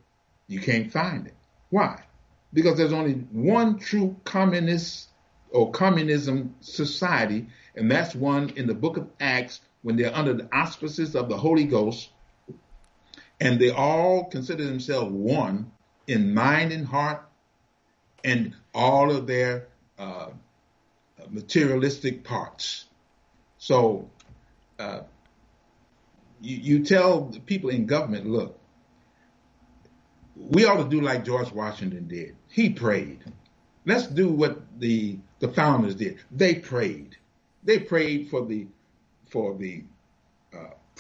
[0.49, 1.35] You can't find it.
[1.71, 2.03] Why?
[2.53, 5.09] Because there's only one true communist
[5.51, 7.47] or communism society,
[7.77, 11.37] and that's one in the book of Acts when they're under the auspices of the
[11.37, 12.11] Holy Ghost,
[13.41, 15.71] and they all consider themselves one
[16.07, 17.23] in mind and heart,
[18.25, 20.31] and all of their uh,
[21.29, 22.87] materialistic parts.
[23.59, 24.11] So
[24.79, 25.01] uh,
[26.41, 28.59] you, you tell the people in government, look,
[30.37, 32.37] we ought to do like George Washington did.
[32.49, 33.21] He prayed.
[33.85, 36.19] Let's do what the the founders did.
[36.31, 37.17] They prayed.
[37.65, 38.67] They prayed for the
[39.27, 39.85] for the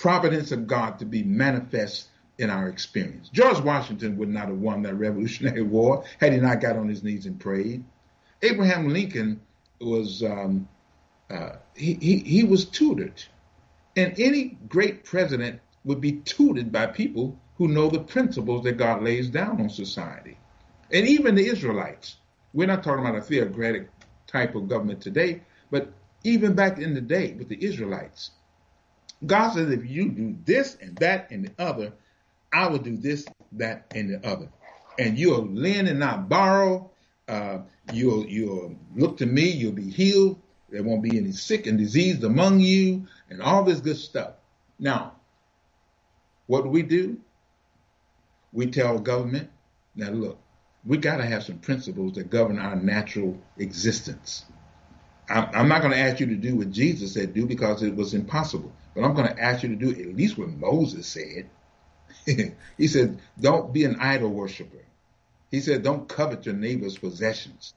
[0.00, 2.08] providence of God to be manifest
[2.38, 3.28] in our experience.
[3.28, 7.02] George Washington would not have won that Revolutionary War had he not got on his
[7.02, 7.84] knees and prayed.
[8.42, 9.42] Abraham Lincoln
[9.80, 10.68] was um,
[11.30, 13.22] uh, he, he he was tutored,
[13.96, 19.02] and any great president would be tutored by people who know the principles that God
[19.02, 20.36] lays down on society,
[20.92, 22.16] and even the Israelites.
[22.52, 23.90] We're not talking about a theocratic
[24.26, 25.92] type of government today, but
[26.24, 28.32] even back in the day with the Israelites,
[29.24, 31.92] God says, if you do this and that and the other,
[32.52, 34.48] I will do this, that, and the other.
[34.98, 36.90] And you'll lend and not borrow.
[37.28, 37.60] Uh,
[37.92, 39.50] you'll you'll look to me.
[39.50, 40.40] You'll be healed.
[40.70, 44.34] There won't be any sick and diseased among you, and all this good stuff.
[44.78, 45.14] Now,
[46.46, 47.18] what do we do?
[48.52, 49.50] We tell government,
[49.94, 50.38] now look,
[50.84, 54.44] we got to have some principles that govern our natural existence.
[55.28, 58.14] I'm not going to ask you to do what Jesus said do because it was
[58.14, 61.48] impossible, but I'm going to ask you to do at least what Moses said.
[62.76, 64.84] he said, don't be an idol worshiper.
[65.52, 67.74] He said, don't covet your neighbor's possessions,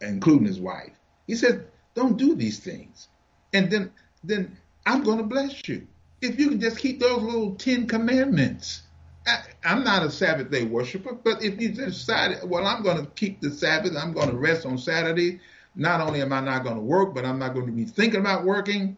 [0.00, 0.92] including his wife.
[1.26, 3.08] He said, don't do these things.
[3.52, 3.92] And then,
[4.24, 5.86] then I'm going to bless you.
[6.20, 8.82] If you can just keep those little 10 commandments.
[9.26, 13.10] I, am not a Sabbath day worshiper, but if you decide, well, I'm going to
[13.12, 15.40] keep the Sabbath, I'm going to rest on Saturday,
[15.74, 18.20] not only am I not going to work, but I'm not going to be thinking
[18.20, 18.96] about working.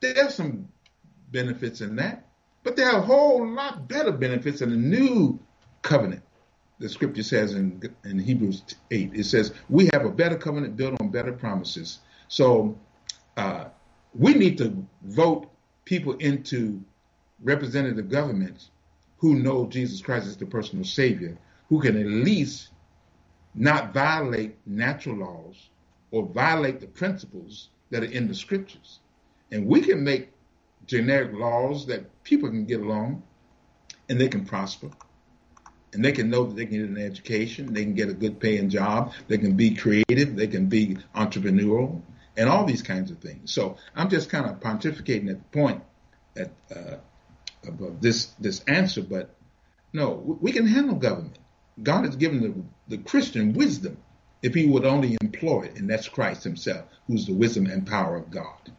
[0.00, 0.68] There's some
[1.30, 2.26] benefits in that,
[2.62, 5.40] but there are a whole lot better benefits in the new
[5.80, 6.22] covenant.
[6.82, 11.00] The scripture says in, in Hebrews 8, it says, We have a better covenant built
[11.00, 12.00] on better promises.
[12.26, 12.76] So
[13.36, 13.66] uh,
[14.12, 15.48] we need to vote
[15.84, 16.82] people into
[17.40, 18.70] representative governments
[19.18, 22.70] who know Jesus Christ is the personal Savior, who can at least
[23.54, 25.68] not violate natural laws
[26.10, 28.98] or violate the principles that are in the scriptures.
[29.52, 30.32] And we can make
[30.86, 33.22] generic laws that people can get along
[34.08, 34.90] and they can prosper.
[35.92, 38.40] And they can know that they can get an education, they can get a good
[38.40, 42.00] paying job, they can be creative, they can be entrepreneurial,
[42.36, 43.52] and all these kinds of things.
[43.52, 45.82] So I'm just kind of pontificating at the point
[46.36, 46.96] at, uh,
[48.00, 49.34] this this answer, but
[49.92, 51.38] no, we can handle government.
[51.82, 52.40] God has given
[52.88, 53.98] the, the Christian wisdom
[54.42, 58.16] if he would only employ it, and that's Christ himself, who's the wisdom and power
[58.16, 58.72] of God.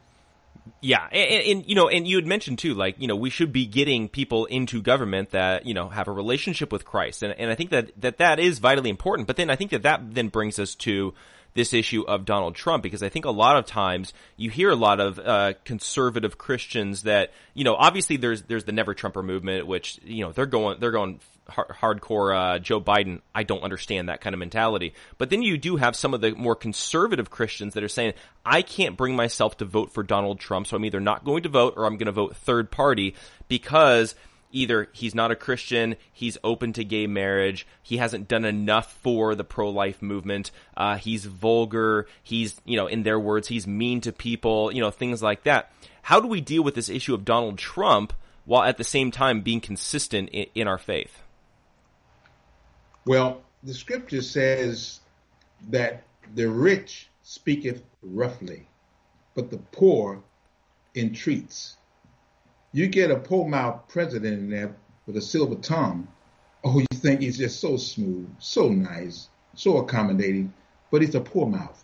[0.82, 3.52] Yeah, and, and, you know, and you had mentioned too, like you know, we should
[3.52, 7.50] be getting people into government that you know have a relationship with Christ, and and
[7.50, 9.28] I think that that that is vitally important.
[9.28, 11.14] But then I think that that then brings us to
[11.54, 14.76] this issue of Donald Trump because I think a lot of times you hear a
[14.76, 19.68] lot of uh, conservative Christians that you know obviously there's there's the Never Trumper movement
[19.68, 21.20] which you know they're going they're going
[21.54, 23.22] hardcore uh, Joe Biden.
[23.34, 24.94] I don't understand that kind of mentality.
[25.18, 28.14] But then you do have some of the more conservative Christians that are saying
[28.46, 31.50] I can't bring myself to vote for Donald Trump, so I'm either not going to
[31.50, 33.16] vote or I'm going to vote third party
[33.48, 34.16] because
[34.54, 39.36] either he's not a Christian, he's open to gay marriage, he hasn't done enough for
[39.36, 44.14] the pro-life movement, uh, he's vulgar, he's, you know, in their words, he's mean to
[44.14, 45.72] people, you know, things like that.
[46.04, 48.14] How do we deal with this issue of Donald Trump
[48.46, 51.23] while at the same time being consistent in our faith?
[53.06, 55.00] Well, the scripture says
[55.70, 56.04] that
[56.36, 58.68] the rich speaketh roughly,
[59.36, 60.24] but the poor
[60.96, 61.78] entreats
[62.74, 64.76] you get a poor mouth president in there
[65.06, 66.08] with a silver tongue.
[66.64, 70.52] Oh, you think he's just so smooth, so nice, so accommodating,
[70.90, 71.84] but he's a poor mouth.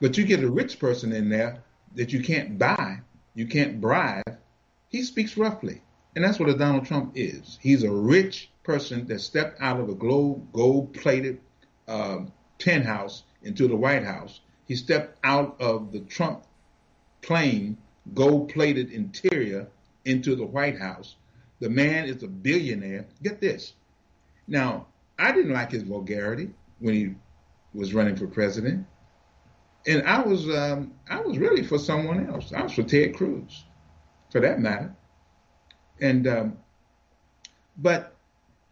[0.00, 1.62] But you get a rich person in there
[1.94, 2.98] that you can't buy,
[3.34, 4.38] you can't bribe.
[4.90, 5.80] He speaks roughly.
[6.14, 7.58] And that's what a Donald Trump is.
[7.60, 11.40] He's a rich person that stepped out of a gold plated
[11.86, 14.40] um, penthouse into the White House.
[14.66, 16.42] He stepped out of the Trump
[17.22, 17.78] plane,
[18.12, 19.68] gold plated interior,
[20.04, 21.14] into the White House.
[21.60, 23.06] The man is a billionaire.
[23.22, 23.74] Get this.
[24.48, 24.88] Now,
[25.18, 26.50] I didn't like his vulgarity
[26.80, 27.14] when he
[27.72, 28.84] was running for president,
[29.86, 32.52] and I was um, I was really for someone else.
[32.52, 33.64] I was for Ted Cruz,
[34.30, 34.94] for that matter.
[36.00, 36.58] And um,
[37.78, 38.15] but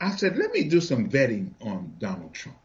[0.04, 2.58] I said, let me do some vetting on Donald Trump.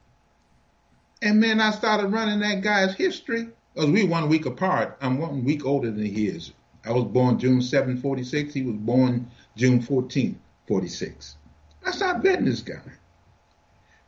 [1.22, 3.48] And man, I started running that guy's history.
[3.74, 4.98] Because we one week apart.
[5.02, 6.52] I'm one week older than he is.
[6.86, 8.54] I was born June 7, 46.
[8.54, 10.38] He was born June 14,
[10.68, 11.38] 46.
[11.86, 12.82] I started vetting this guy.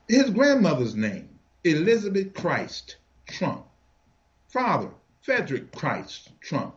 [0.10, 1.30] His grandmother's name,
[1.64, 3.66] Elizabeth Christ Trump.
[4.50, 4.90] Father,
[5.22, 6.76] Frederick Christ Trump.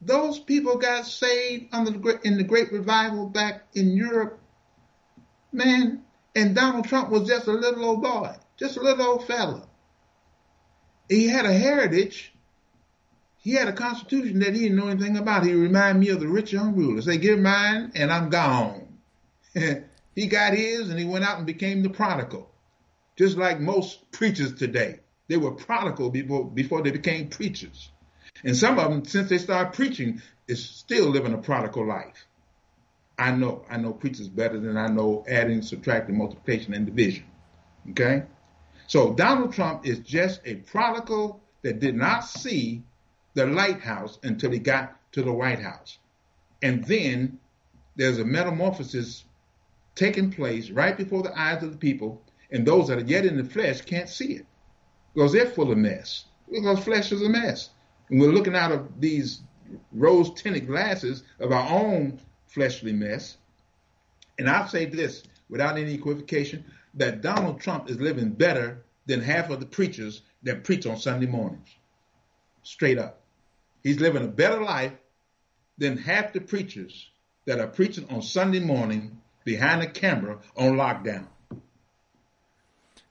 [0.00, 4.38] Those people got saved under the, in the Great Revival back in Europe.
[5.56, 6.04] Man,
[6.34, 9.66] and Donald Trump was just a little old boy, just a little old fella.
[11.08, 12.32] He had a heritage
[13.46, 15.46] he had a constitution that he didn't know anything about.
[15.46, 17.00] He reminded me of the rich young ruler.
[17.00, 18.98] Say, give mine and I'm gone.
[20.16, 22.50] he got his and he went out and became the prodigal.
[23.14, 24.98] Just like most preachers today.
[25.28, 27.88] They were prodigal before, before they became preachers.
[28.42, 32.26] And some of them, since they started preaching, is still living a prodigal life.
[33.18, 33.64] I know.
[33.70, 37.24] I know preachers better than I know adding, subtracting, multiplication, and division.
[37.90, 38.24] Okay?
[38.86, 42.82] So Donald Trump is just a prodigal that did not see
[43.34, 45.98] the lighthouse until he got to the White House.
[46.62, 47.38] And then
[47.96, 49.24] there's a metamorphosis
[49.94, 53.36] taking place right before the eyes of the people, and those that are yet in
[53.36, 54.46] the flesh can't see it
[55.14, 56.26] because they're full of mess.
[56.50, 57.70] Because flesh is a mess.
[58.08, 59.40] And we're looking out of these
[59.92, 62.20] rose tinted glasses of our own
[62.56, 63.36] fleshly mess.
[64.38, 69.50] And I'll say this without any equivocation that Donald Trump is living better than half
[69.50, 71.68] of the preachers that preach on Sunday mornings.
[72.62, 73.20] Straight up.
[73.82, 74.94] He's living a better life
[75.76, 77.10] than half the preachers
[77.44, 81.26] that are preaching on Sunday morning behind a camera on lockdown.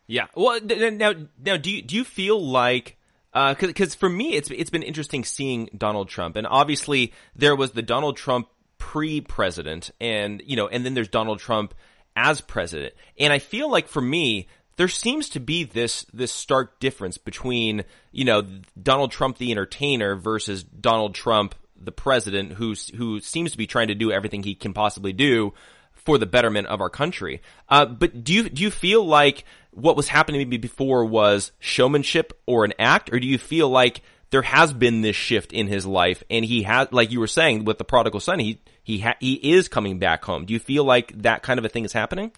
[0.08, 0.26] Yeah.
[0.36, 2.98] Well, now, now, do you do you feel like?
[3.34, 7.72] Because uh, for me, it's it's been interesting seeing Donald Trump, and obviously there was
[7.72, 8.48] the Donald Trump
[8.96, 11.74] pre-president, and you know, and then there's Donald Trump
[12.16, 16.80] as president, and I feel like for me, there seems to be this this stark
[16.80, 17.84] difference between
[18.14, 18.48] you know
[18.82, 23.89] Donald Trump the entertainer versus Donald Trump the president, who who seems to be trying
[23.89, 25.54] to do everything he can possibly do
[25.91, 27.41] for the betterment of our country.
[27.68, 32.32] Uh, but do you do you feel like what was happening maybe before was showmanship
[32.46, 34.02] or an act, or do you feel like
[34.32, 37.66] there has been this shift in his life, and he has, like you were saying
[37.66, 40.46] with the prodigal son, he he ha- he is coming back home.
[40.46, 42.32] Do you feel like that kind of a thing is happening?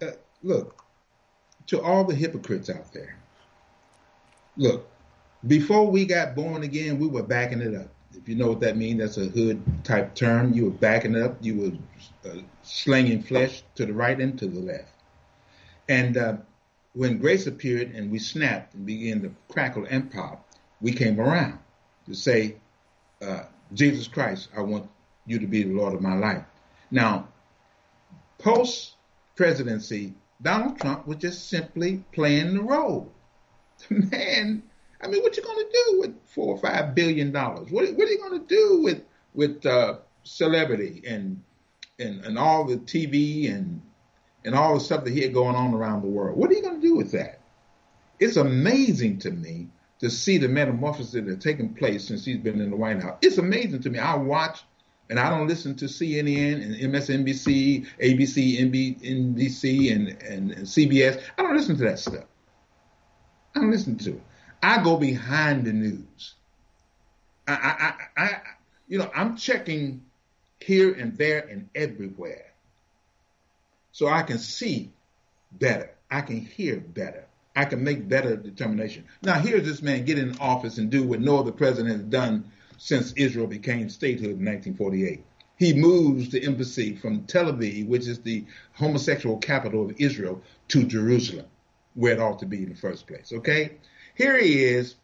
[0.00, 0.12] Uh,
[0.42, 0.84] look,
[1.66, 3.18] to all the hypocrites out there,
[4.56, 4.88] look,
[5.46, 7.88] before we got born again, we were backing it up.
[8.14, 10.52] If you know what that means, that's a hood type term.
[10.52, 11.36] You were backing up.
[11.40, 11.56] You
[12.24, 14.92] were uh, slinging flesh to the right and to the left.
[15.88, 16.36] And uh,
[16.92, 20.46] when grace appeared and we snapped and began to crackle and pop,
[20.82, 21.58] we came around
[22.06, 22.56] to say,
[23.22, 24.90] uh, Jesus Christ, I want
[25.24, 26.44] you to be the Lord of my life.
[26.90, 27.28] Now,
[28.38, 28.96] post
[29.36, 30.12] presidency,
[30.42, 33.10] Donald Trump was just simply playing the role.
[33.90, 34.62] Man,
[35.00, 37.70] I mean, what you going to do with four or five billion dollars?
[37.70, 39.02] What, what, are you going to do with
[39.34, 41.42] with uh, celebrity and,
[41.98, 43.80] and and all the TV and
[44.44, 46.36] and all the stuff that he had going on around the world.
[46.36, 47.40] What are you going to do with that?
[48.18, 49.68] It's amazing to me
[50.02, 53.18] to see the metamorphosis that has taken place since he's been in the White House.
[53.22, 54.00] It's amazing to me.
[54.00, 54.64] I watch
[55.08, 61.22] and I don't listen to CNN and MSNBC, ABC, NBC, and, and, and CBS.
[61.38, 62.24] I don't listen to that stuff.
[63.54, 64.22] I don't listen to it.
[64.60, 66.34] I go behind the news.
[67.46, 68.40] I, I, I, I
[68.88, 70.02] you know, I'm checking
[70.60, 72.52] here and there and everywhere
[73.92, 74.90] so I can see
[75.52, 75.90] better.
[76.10, 77.26] I can hear better.
[77.54, 79.04] I can make better determination.
[79.22, 82.50] Now, here's this man get in office and do what no other president has done
[82.78, 85.24] since Israel became statehood in 1948.
[85.56, 90.84] He moves the embassy from Tel Aviv, which is the homosexual capital of Israel, to
[90.84, 91.46] Jerusalem,
[91.94, 93.32] where it ought to be in the first place.
[93.32, 93.76] Okay?
[94.14, 94.96] Here he is.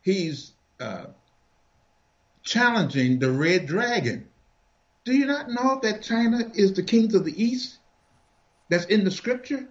[0.00, 1.06] He's uh,
[2.42, 4.28] challenging the red dragon.
[5.04, 7.78] Do you not know that China is the kings of the East?
[8.68, 9.68] That's in the scripture?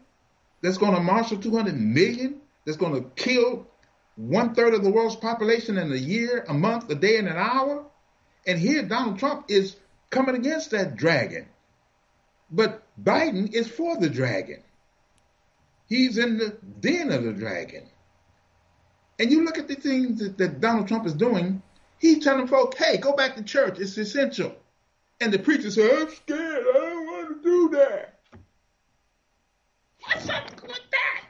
[0.61, 2.41] That's going to marshal 200 million?
[2.65, 3.67] That's going to kill
[4.15, 7.37] one third of the world's population in a year, a month, a day, and an
[7.37, 7.85] hour?
[8.45, 9.75] And here Donald Trump is
[10.09, 11.47] coming against that dragon.
[12.51, 14.61] But Biden is for the dragon.
[15.87, 17.83] He's in the den of the dragon.
[19.19, 21.61] And you look at the things that, that Donald Trump is doing,
[21.99, 23.79] he's telling folks, hey, go back to church.
[23.79, 24.55] It's essential.
[25.19, 26.65] And the preacher said, I'm scared.
[26.67, 28.10] I don't want to do that.
[30.13, 31.23] What's up with that?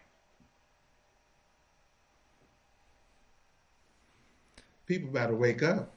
[4.87, 5.93] People better wake up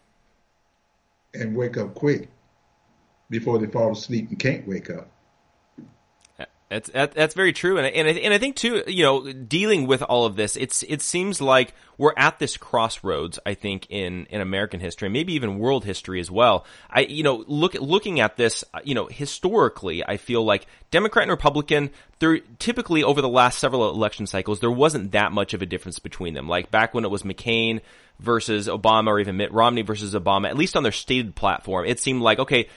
[1.32, 2.28] and wake up quick
[3.30, 5.13] before they fall asleep and can't wake up.
[6.74, 10.02] That's that's very true, and and I, and I think too, you know, dealing with
[10.02, 13.38] all of this, it's it seems like we're at this crossroads.
[13.46, 16.66] I think in in American history, maybe even world history as well.
[16.90, 21.30] I you know look looking at this, you know, historically, I feel like Democrat and
[21.30, 25.66] Republican, there typically over the last several election cycles, there wasn't that much of a
[25.66, 26.48] difference between them.
[26.48, 27.82] Like back when it was McCain
[28.18, 32.00] versus Obama, or even Mitt Romney versus Obama, at least on their stated platform, it
[32.00, 32.68] seemed like okay,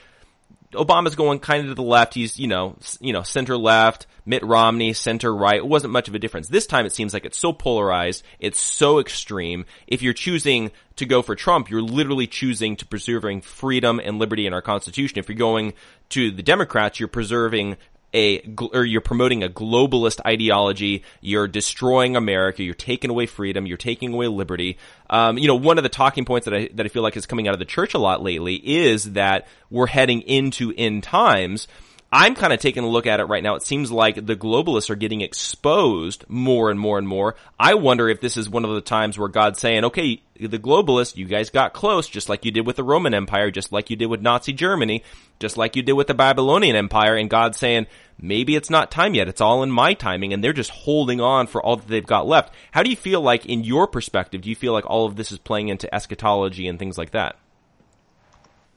[0.72, 2.14] Obama's going kind of to the left.
[2.14, 5.56] He's, you know, you know, center left, Mitt Romney, center right.
[5.56, 6.48] It wasn't much of a difference.
[6.48, 8.22] This time it seems like it's so polarized.
[8.38, 9.64] It's so extreme.
[9.86, 14.46] If you're choosing to go for Trump, you're literally choosing to preserving freedom and liberty
[14.46, 15.18] in our constitution.
[15.18, 15.72] If you're going
[16.10, 17.76] to the Democrats, you're preserving
[18.14, 18.40] a
[18.72, 21.02] or you're promoting a globalist ideology.
[21.20, 22.62] You're destroying America.
[22.62, 23.66] You're taking away freedom.
[23.66, 24.78] You're taking away liberty.
[25.10, 27.26] Um, you know, one of the talking points that I that I feel like is
[27.26, 31.68] coming out of the church a lot lately is that we're heading into end times.
[32.10, 33.54] I'm kind of taking a look at it right now.
[33.56, 37.34] It seems like the globalists are getting exposed more and more and more.
[37.60, 41.16] I wonder if this is one of the times where God's saying, okay, the globalists,
[41.16, 43.96] you guys got close, just like you did with the Roman Empire, just like you
[43.96, 45.04] did with Nazi Germany,
[45.38, 47.86] just like you did with the Babylonian Empire, and God's saying,
[48.18, 49.28] maybe it's not time yet.
[49.28, 52.26] It's all in my timing, and they're just holding on for all that they've got
[52.26, 52.54] left.
[52.70, 55.30] How do you feel like, in your perspective, do you feel like all of this
[55.30, 57.36] is playing into eschatology and things like that?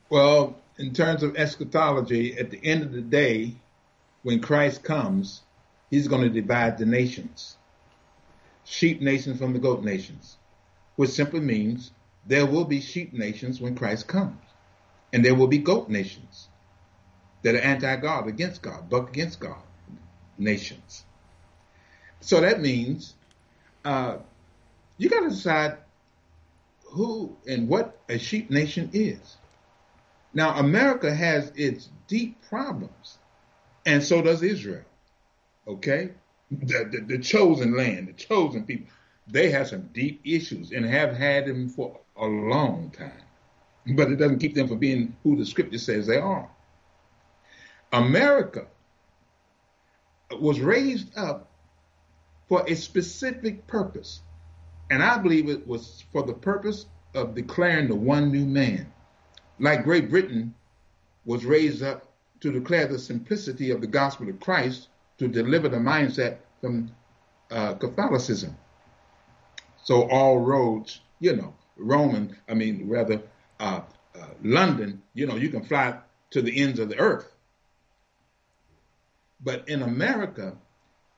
[0.10, 3.54] Well, in terms of eschatology, at the end of the day,
[4.24, 5.42] when Christ comes,
[5.92, 7.56] he's going to divide the nations.
[8.66, 10.38] Sheep nations from the goat nations,
[10.96, 11.92] which simply means
[12.26, 14.42] there will be sheep nations when Christ comes.
[15.14, 16.48] And there will be goat nations
[17.44, 19.62] that are anti-God, against God, buck against God
[20.40, 21.04] nations.
[22.22, 23.14] So that means
[23.86, 24.18] uh,
[24.98, 25.78] you got to decide
[26.86, 29.38] who and what a sheep nation is.
[30.34, 33.18] Now, America has its deep problems,
[33.86, 34.84] and so does Israel.
[35.68, 36.12] Okay?
[36.52, 38.88] The, the, the, chosen land, the chosen people,
[39.28, 43.12] they have some deep issues and have had them for a long time.
[43.96, 46.50] But it doesn't keep them from being who the scripture says they are.
[47.94, 48.68] America
[50.40, 51.50] was raised up
[52.48, 54.22] for a specific purpose.
[54.90, 58.92] And I believe it was for the purpose of declaring the one new man
[59.62, 60.56] like Great Britain
[61.24, 64.88] was raised up to declare the simplicity of the gospel of Christ
[65.20, 66.92] to deliver the mindset from
[67.52, 68.58] uh, Catholicism.
[69.84, 73.22] So all roads, you know, Roman, I mean, rather,
[73.60, 73.82] uh,
[74.20, 76.00] uh, London, you know, you can fly
[76.32, 77.32] to the ends of the earth.
[79.40, 80.58] But in America,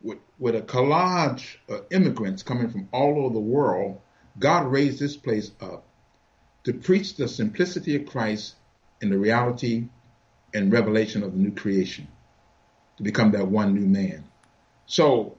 [0.02, 4.02] with, with a collage of immigrants coming from all over the world,
[4.38, 5.86] God raised this place up
[6.64, 8.56] to preach the simplicity of Christ
[9.02, 9.88] and the reality
[10.54, 12.08] and revelation of the new creation,
[12.98, 14.24] to become that one new man.
[14.86, 15.38] So,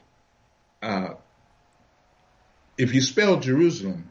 [0.83, 1.15] uh,
[2.77, 4.11] if you spell Jerusalem,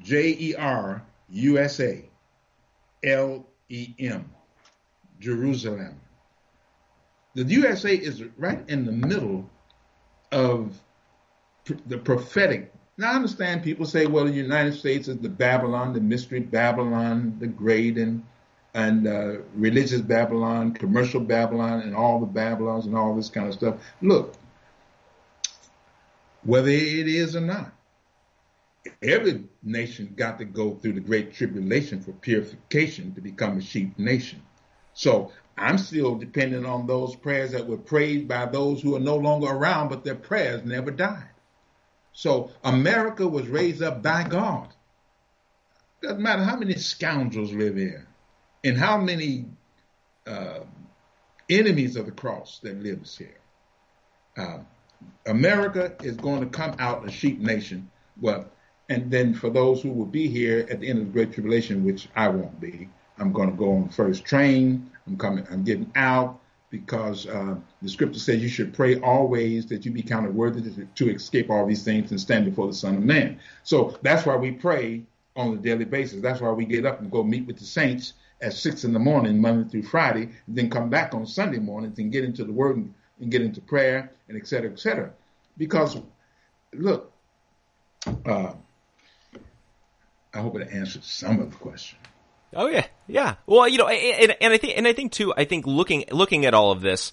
[0.00, 2.04] J E R U S A
[3.02, 4.30] L E M,
[5.18, 6.00] Jerusalem,
[7.34, 9.48] the USA is right in the middle
[10.30, 10.78] of
[11.86, 16.00] the prophetic now I understand people say, well, the United States is the Babylon, the
[16.00, 18.24] mystery Babylon, the great and
[18.74, 23.54] and uh, religious Babylon, commercial Babylon, and all the Babylons and all this kind of
[23.54, 23.76] stuff.
[24.00, 24.34] Look,
[26.44, 27.72] whether it is or not,
[29.02, 33.98] every nation got to go through the great tribulation for purification to become a sheep
[33.98, 34.42] nation.
[34.94, 39.16] So I'm still dependent on those prayers that were prayed by those who are no
[39.16, 41.28] longer around, but their prayers never died.
[42.12, 44.68] So America was raised up by God.
[46.02, 48.06] Doesn't matter how many scoundrels live here
[48.64, 49.46] and how many
[50.26, 50.60] uh,
[51.48, 53.38] enemies of the cross that lives here.
[54.36, 54.58] Uh,
[55.26, 57.90] America is going to come out a sheep nation.
[58.20, 58.46] Well,
[58.88, 61.84] and then for those who will be here at the end of the Great Tribulation,
[61.84, 62.88] which I won't be,
[63.18, 64.90] I'm going to go on the first train.
[65.06, 65.46] I'm coming.
[65.50, 66.40] I'm getting out
[66.72, 70.86] because uh, the scripture says you should pray always that you be counted worthy to,
[70.94, 73.38] to, escape all these things and stand before the Son of Man.
[73.62, 75.02] So that's why we pray
[75.36, 76.22] on a daily basis.
[76.22, 78.98] That's why we get up and go meet with the saints at six in the
[78.98, 82.52] morning, Monday through Friday, and then come back on Sunday mornings and get into the
[82.52, 85.10] Word and, and get into prayer and et cetera, et cetera.
[85.58, 85.98] Because,
[86.72, 87.12] look,
[88.24, 88.54] uh,
[90.32, 91.98] I hope it answers some of the question.
[92.54, 93.36] Oh yeah, yeah.
[93.46, 96.44] Well, you know, and, and I think, and I think too, I think looking looking
[96.44, 97.12] at all of this,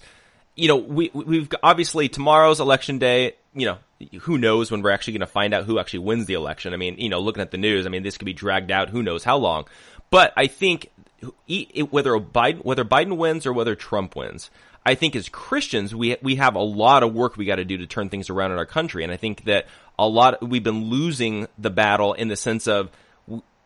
[0.54, 3.36] you know, we we've obviously tomorrow's election day.
[3.54, 3.78] You know,
[4.20, 6.72] who knows when we're actually going to find out who actually wins the election?
[6.72, 8.90] I mean, you know, looking at the news, I mean, this could be dragged out.
[8.90, 9.66] Who knows how long?
[10.10, 10.90] But I think
[11.90, 14.50] whether Biden whether Biden wins or whether Trump wins,
[14.84, 17.78] I think as Christians, we we have a lot of work we got to do
[17.78, 19.66] to turn things around in our country, and I think that
[19.98, 22.90] a lot we've been losing the battle in the sense of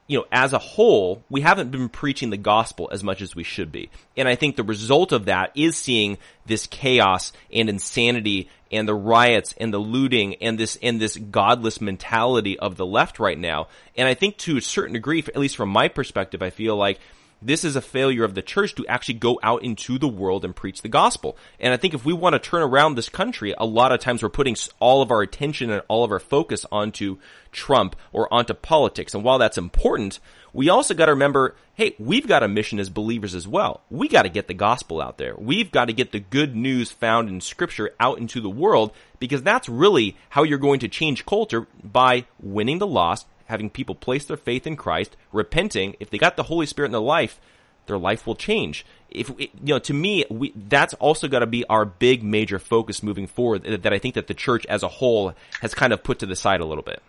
[0.07, 3.42] you know, as a whole, we haven't been preaching the gospel as much as we
[3.42, 3.90] should be.
[4.16, 8.94] And I think the result of that is seeing this chaos and insanity and the
[8.94, 13.68] riots and the looting and this, and this godless mentality of the left right now.
[13.96, 17.00] And I think to a certain degree, at least from my perspective, I feel like
[17.43, 20.57] this is a failure of the church to actually go out into the world and
[20.57, 21.37] preach the gospel.
[21.61, 24.22] And I think if we want to turn around this country, a lot of times
[24.22, 27.18] we're putting all of our attention and all of our focus onto
[27.53, 29.14] Trump or onto politics.
[29.14, 30.20] And while that's important,
[30.53, 33.82] we also got to remember, hey, we've got a mission as believers as well.
[33.91, 35.35] We got to get the gospel out there.
[35.37, 39.43] We've got to get the good news found in scripture out into the world because
[39.43, 44.24] that's really how you're going to change culture by winning the lost, having people place
[44.24, 45.97] their faith in Christ, repenting.
[46.01, 47.40] If they got the Holy Spirit in their life,
[47.86, 48.86] their life will change.
[49.11, 53.03] If you know, to me, we, that's also got to be our big major focus
[53.03, 53.64] moving forward.
[53.64, 56.36] That I think that the church as a whole has kind of put to the
[56.36, 57.03] side a little bit.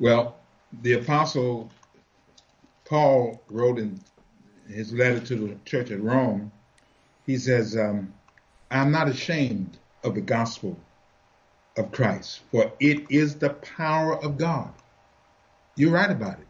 [0.00, 0.36] Well,
[0.82, 1.70] the apostle
[2.84, 4.00] Paul wrote in
[4.68, 6.50] his letter to the church at Rome,
[7.26, 8.12] he says, um,
[8.70, 10.78] I'm not ashamed of the gospel
[11.78, 14.72] of Christ, for it is the power of God.
[15.76, 16.48] You're right about it.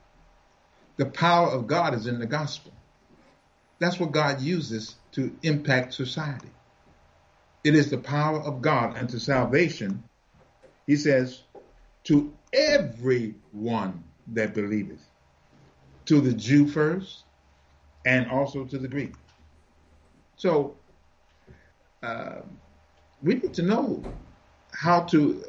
[0.97, 2.72] The power of God is in the gospel.
[3.79, 6.51] That's what God uses to impact society.
[7.62, 10.05] It is the power of God unto salvation,
[10.87, 11.43] he says,
[12.05, 15.07] to everyone that believeth
[16.07, 17.24] to the Jew first
[18.05, 19.12] and also to the Greek.
[20.37, 20.79] So
[22.03, 22.41] uh,
[23.22, 24.07] we need to know
[24.79, 25.45] how to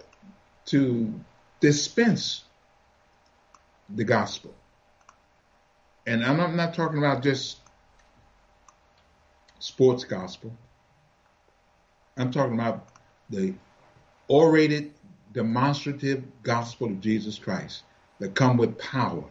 [0.66, 1.14] to
[1.60, 2.44] dispense
[3.96, 4.54] the gospel.
[6.06, 7.58] And I'm not, I'm not talking about just
[9.60, 10.56] sports gospel.
[12.18, 12.88] I'm talking about
[13.30, 13.54] the
[14.28, 14.94] orated,
[15.34, 17.84] demonstrative gospel of Jesus Christ
[18.20, 19.24] that come with power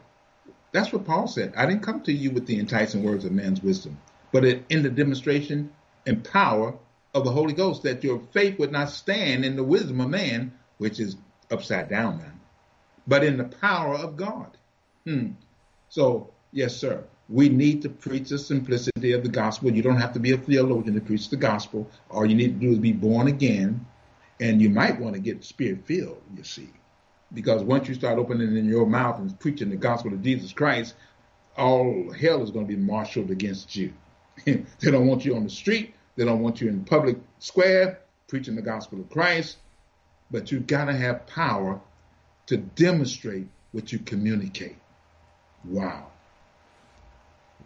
[0.72, 1.52] that's what Paul said.
[1.56, 3.98] I didn't come to you with the enticing words of man's wisdom,
[4.32, 5.72] but in the demonstration
[6.06, 6.74] and power
[7.14, 10.52] of the Holy Ghost, that your faith would not stand in the wisdom of man,
[10.78, 11.16] which is
[11.50, 12.32] upside down now,
[13.06, 14.56] but in the power of God.
[15.04, 15.30] Hmm.
[15.88, 19.72] So, yes, sir, we need to preach the simplicity of the gospel.
[19.72, 21.90] You don't have to be a theologian to preach the gospel.
[22.10, 23.86] All you need to do is be born again,
[24.40, 26.70] and you might want to get spirit filled, you see.
[27.32, 30.94] Because once you start opening in your mouth and preaching the gospel of Jesus Christ,
[31.56, 33.92] all hell is going to be marshaled against you.
[34.44, 35.94] they don't want you on the street.
[36.18, 39.58] They don't want you in public square preaching the gospel of Christ.
[40.32, 41.80] But you got to have power
[42.46, 44.76] to demonstrate what you communicate.
[45.64, 46.08] Wow.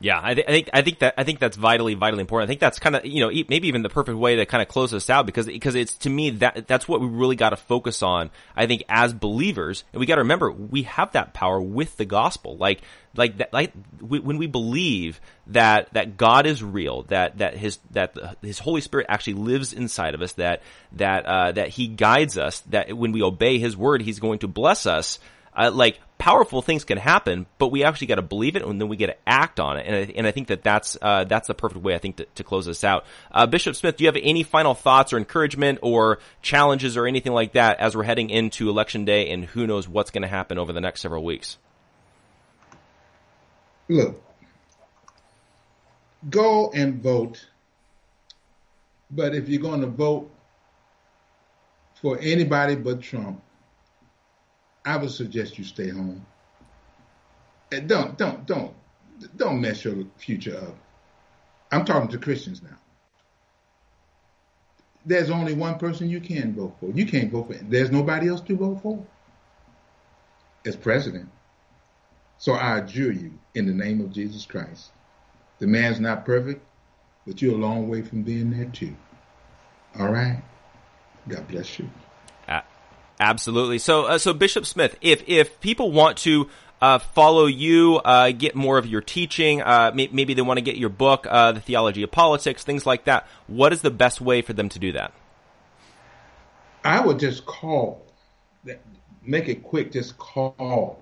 [0.03, 2.49] Yeah, I, th- I, think I think that I think that's vitally vitally important.
[2.49, 4.67] I think that's kind of you know maybe even the perfect way to kind of
[4.67, 7.57] close this out because because it's to me that that's what we really got to
[7.57, 8.31] focus on.
[8.57, 12.05] I think as believers, and we got to remember we have that power with the
[12.05, 12.57] gospel.
[12.57, 12.83] Like
[13.15, 17.79] like that like we, when we believe that that God is real, that that his
[17.93, 22.37] that his Holy Spirit actually lives inside of us, that that uh, that He guides
[22.39, 25.19] us, that when we obey His word, He's going to bless us.
[25.55, 28.89] Uh, like powerful things can happen, but we actually got to believe it and then
[28.89, 29.87] we get to act on it.
[29.87, 32.27] And I, and I think that that's, uh, that's the perfect way, I think, to,
[32.37, 33.05] to close this out.
[33.33, 37.33] Uh, Bishop Smith, do you have any final thoughts or encouragement or challenges or anything
[37.33, 40.59] like that as we're heading into election day and who knows what's going to happen
[40.59, 41.59] over the next several weeks?
[43.89, 44.23] Look,
[46.31, 47.47] go and vote.
[49.11, 50.31] But if you're going to vote
[52.01, 53.43] for anybody but Trump,
[54.85, 56.25] I would suggest you stay home.
[57.71, 58.75] And don't don't don't
[59.37, 60.77] don't mess your future up.
[61.71, 62.77] I'm talking to Christians now.
[65.05, 66.91] There's only one person you can vote for.
[66.91, 67.55] You can't vote for.
[67.55, 69.05] There's nobody else to vote for
[70.65, 71.29] as president.
[72.39, 74.91] So I adjure you, in the name of Jesus Christ,
[75.59, 76.65] the man's not perfect,
[77.27, 78.95] but you're a long way from being there too.
[79.99, 80.43] All right.
[81.29, 81.89] God bless you.
[83.23, 83.79] Absolutely.
[83.79, 86.51] So, uh, so Bishop Smith, if if people want to
[86.81, 90.63] uh, follow you, uh, get more of your teaching, uh, may- maybe they want to
[90.63, 93.29] get your book, uh, The Theology of Politics, things like that.
[93.47, 95.13] What is the best way for them to do that?
[96.85, 98.05] I would just call.
[99.25, 99.93] Make it quick.
[99.93, 101.01] Just call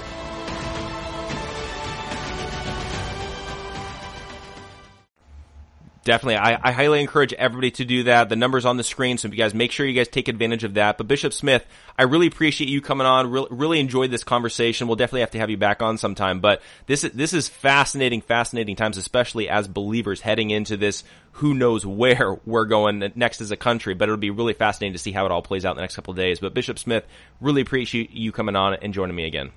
[6.03, 6.37] Definitely.
[6.37, 8.27] I, I, highly encourage everybody to do that.
[8.27, 10.73] The number's on the screen, so you guys make sure you guys take advantage of
[10.73, 10.97] that.
[10.97, 11.63] But Bishop Smith,
[11.95, 13.29] I really appreciate you coming on.
[13.29, 14.87] Really, really enjoyed this conversation.
[14.87, 16.39] We'll definitely have to have you back on sometime.
[16.39, 21.53] But this is, this is fascinating, fascinating times, especially as believers heading into this who
[21.53, 23.93] knows where we're going next as a country.
[23.93, 25.95] But it'll be really fascinating to see how it all plays out in the next
[25.95, 26.39] couple of days.
[26.39, 27.05] But Bishop Smith,
[27.39, 29.51] really appreciate you coming on and joining me again.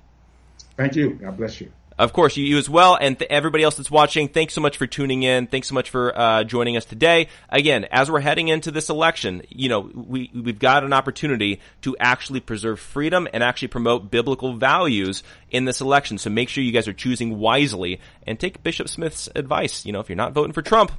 [0.77, 1.15] Thank you.
[1.15, 1.71] God bless you.
[1.97, 4.27] Of course, you, you as well, and th- everybody else that's watching.
[4.27, 5.47] Thanks so much for tuning in.
[5.47, 7.29] Thanks so much for uh, joining us today.
[7.49, 11.95] Again, as we're heading into this election, you know we we've got an opportunity to
[11.97, 16.17] actually preserve freedom and actually promote biblical values in this election.
[16.17, 19.85] So make sure you guys are choosing wisely and take Bishop Smith's advice.
[19.85, 20.91] You know, if you're not voting for Trump,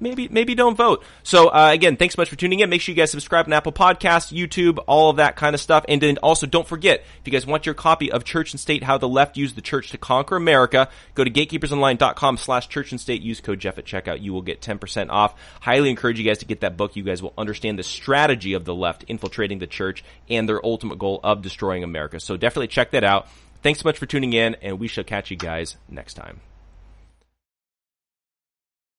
[0.00, 1.04] maybe maybe don't vote.
[1.22, 2.70] So uh, again, thanks so much for tuning in.
[2.70, 5.84] Make sure you guys subscribe on Apple Podcasts, YouTube, all of that kind of stuff.
[5.88, 8.82] And then also don't forget, if you guys want your copy of Church and State,
[8.82, 13.00] How the Left Used the Church to Conquer America, go to gatekeepersonline.com slash church and
[13.00, 13.22] state.
[13.22, 14.20] Use code Jeff at checkout.
[14.20, 15.34] You will get 10% off.
[15.60, 16.96] Highly encourage you guys to get that book.
[16.96, 20.98] You guys will understand the strategy of the left infiltrating the church and their ultimate
[20.98, 22.20] goal of destroying America.
[22.20, 23.28] So definitely check that out.
[23.62, 26.40] Thanks so much for tuning in, and we shall catch you guys next time.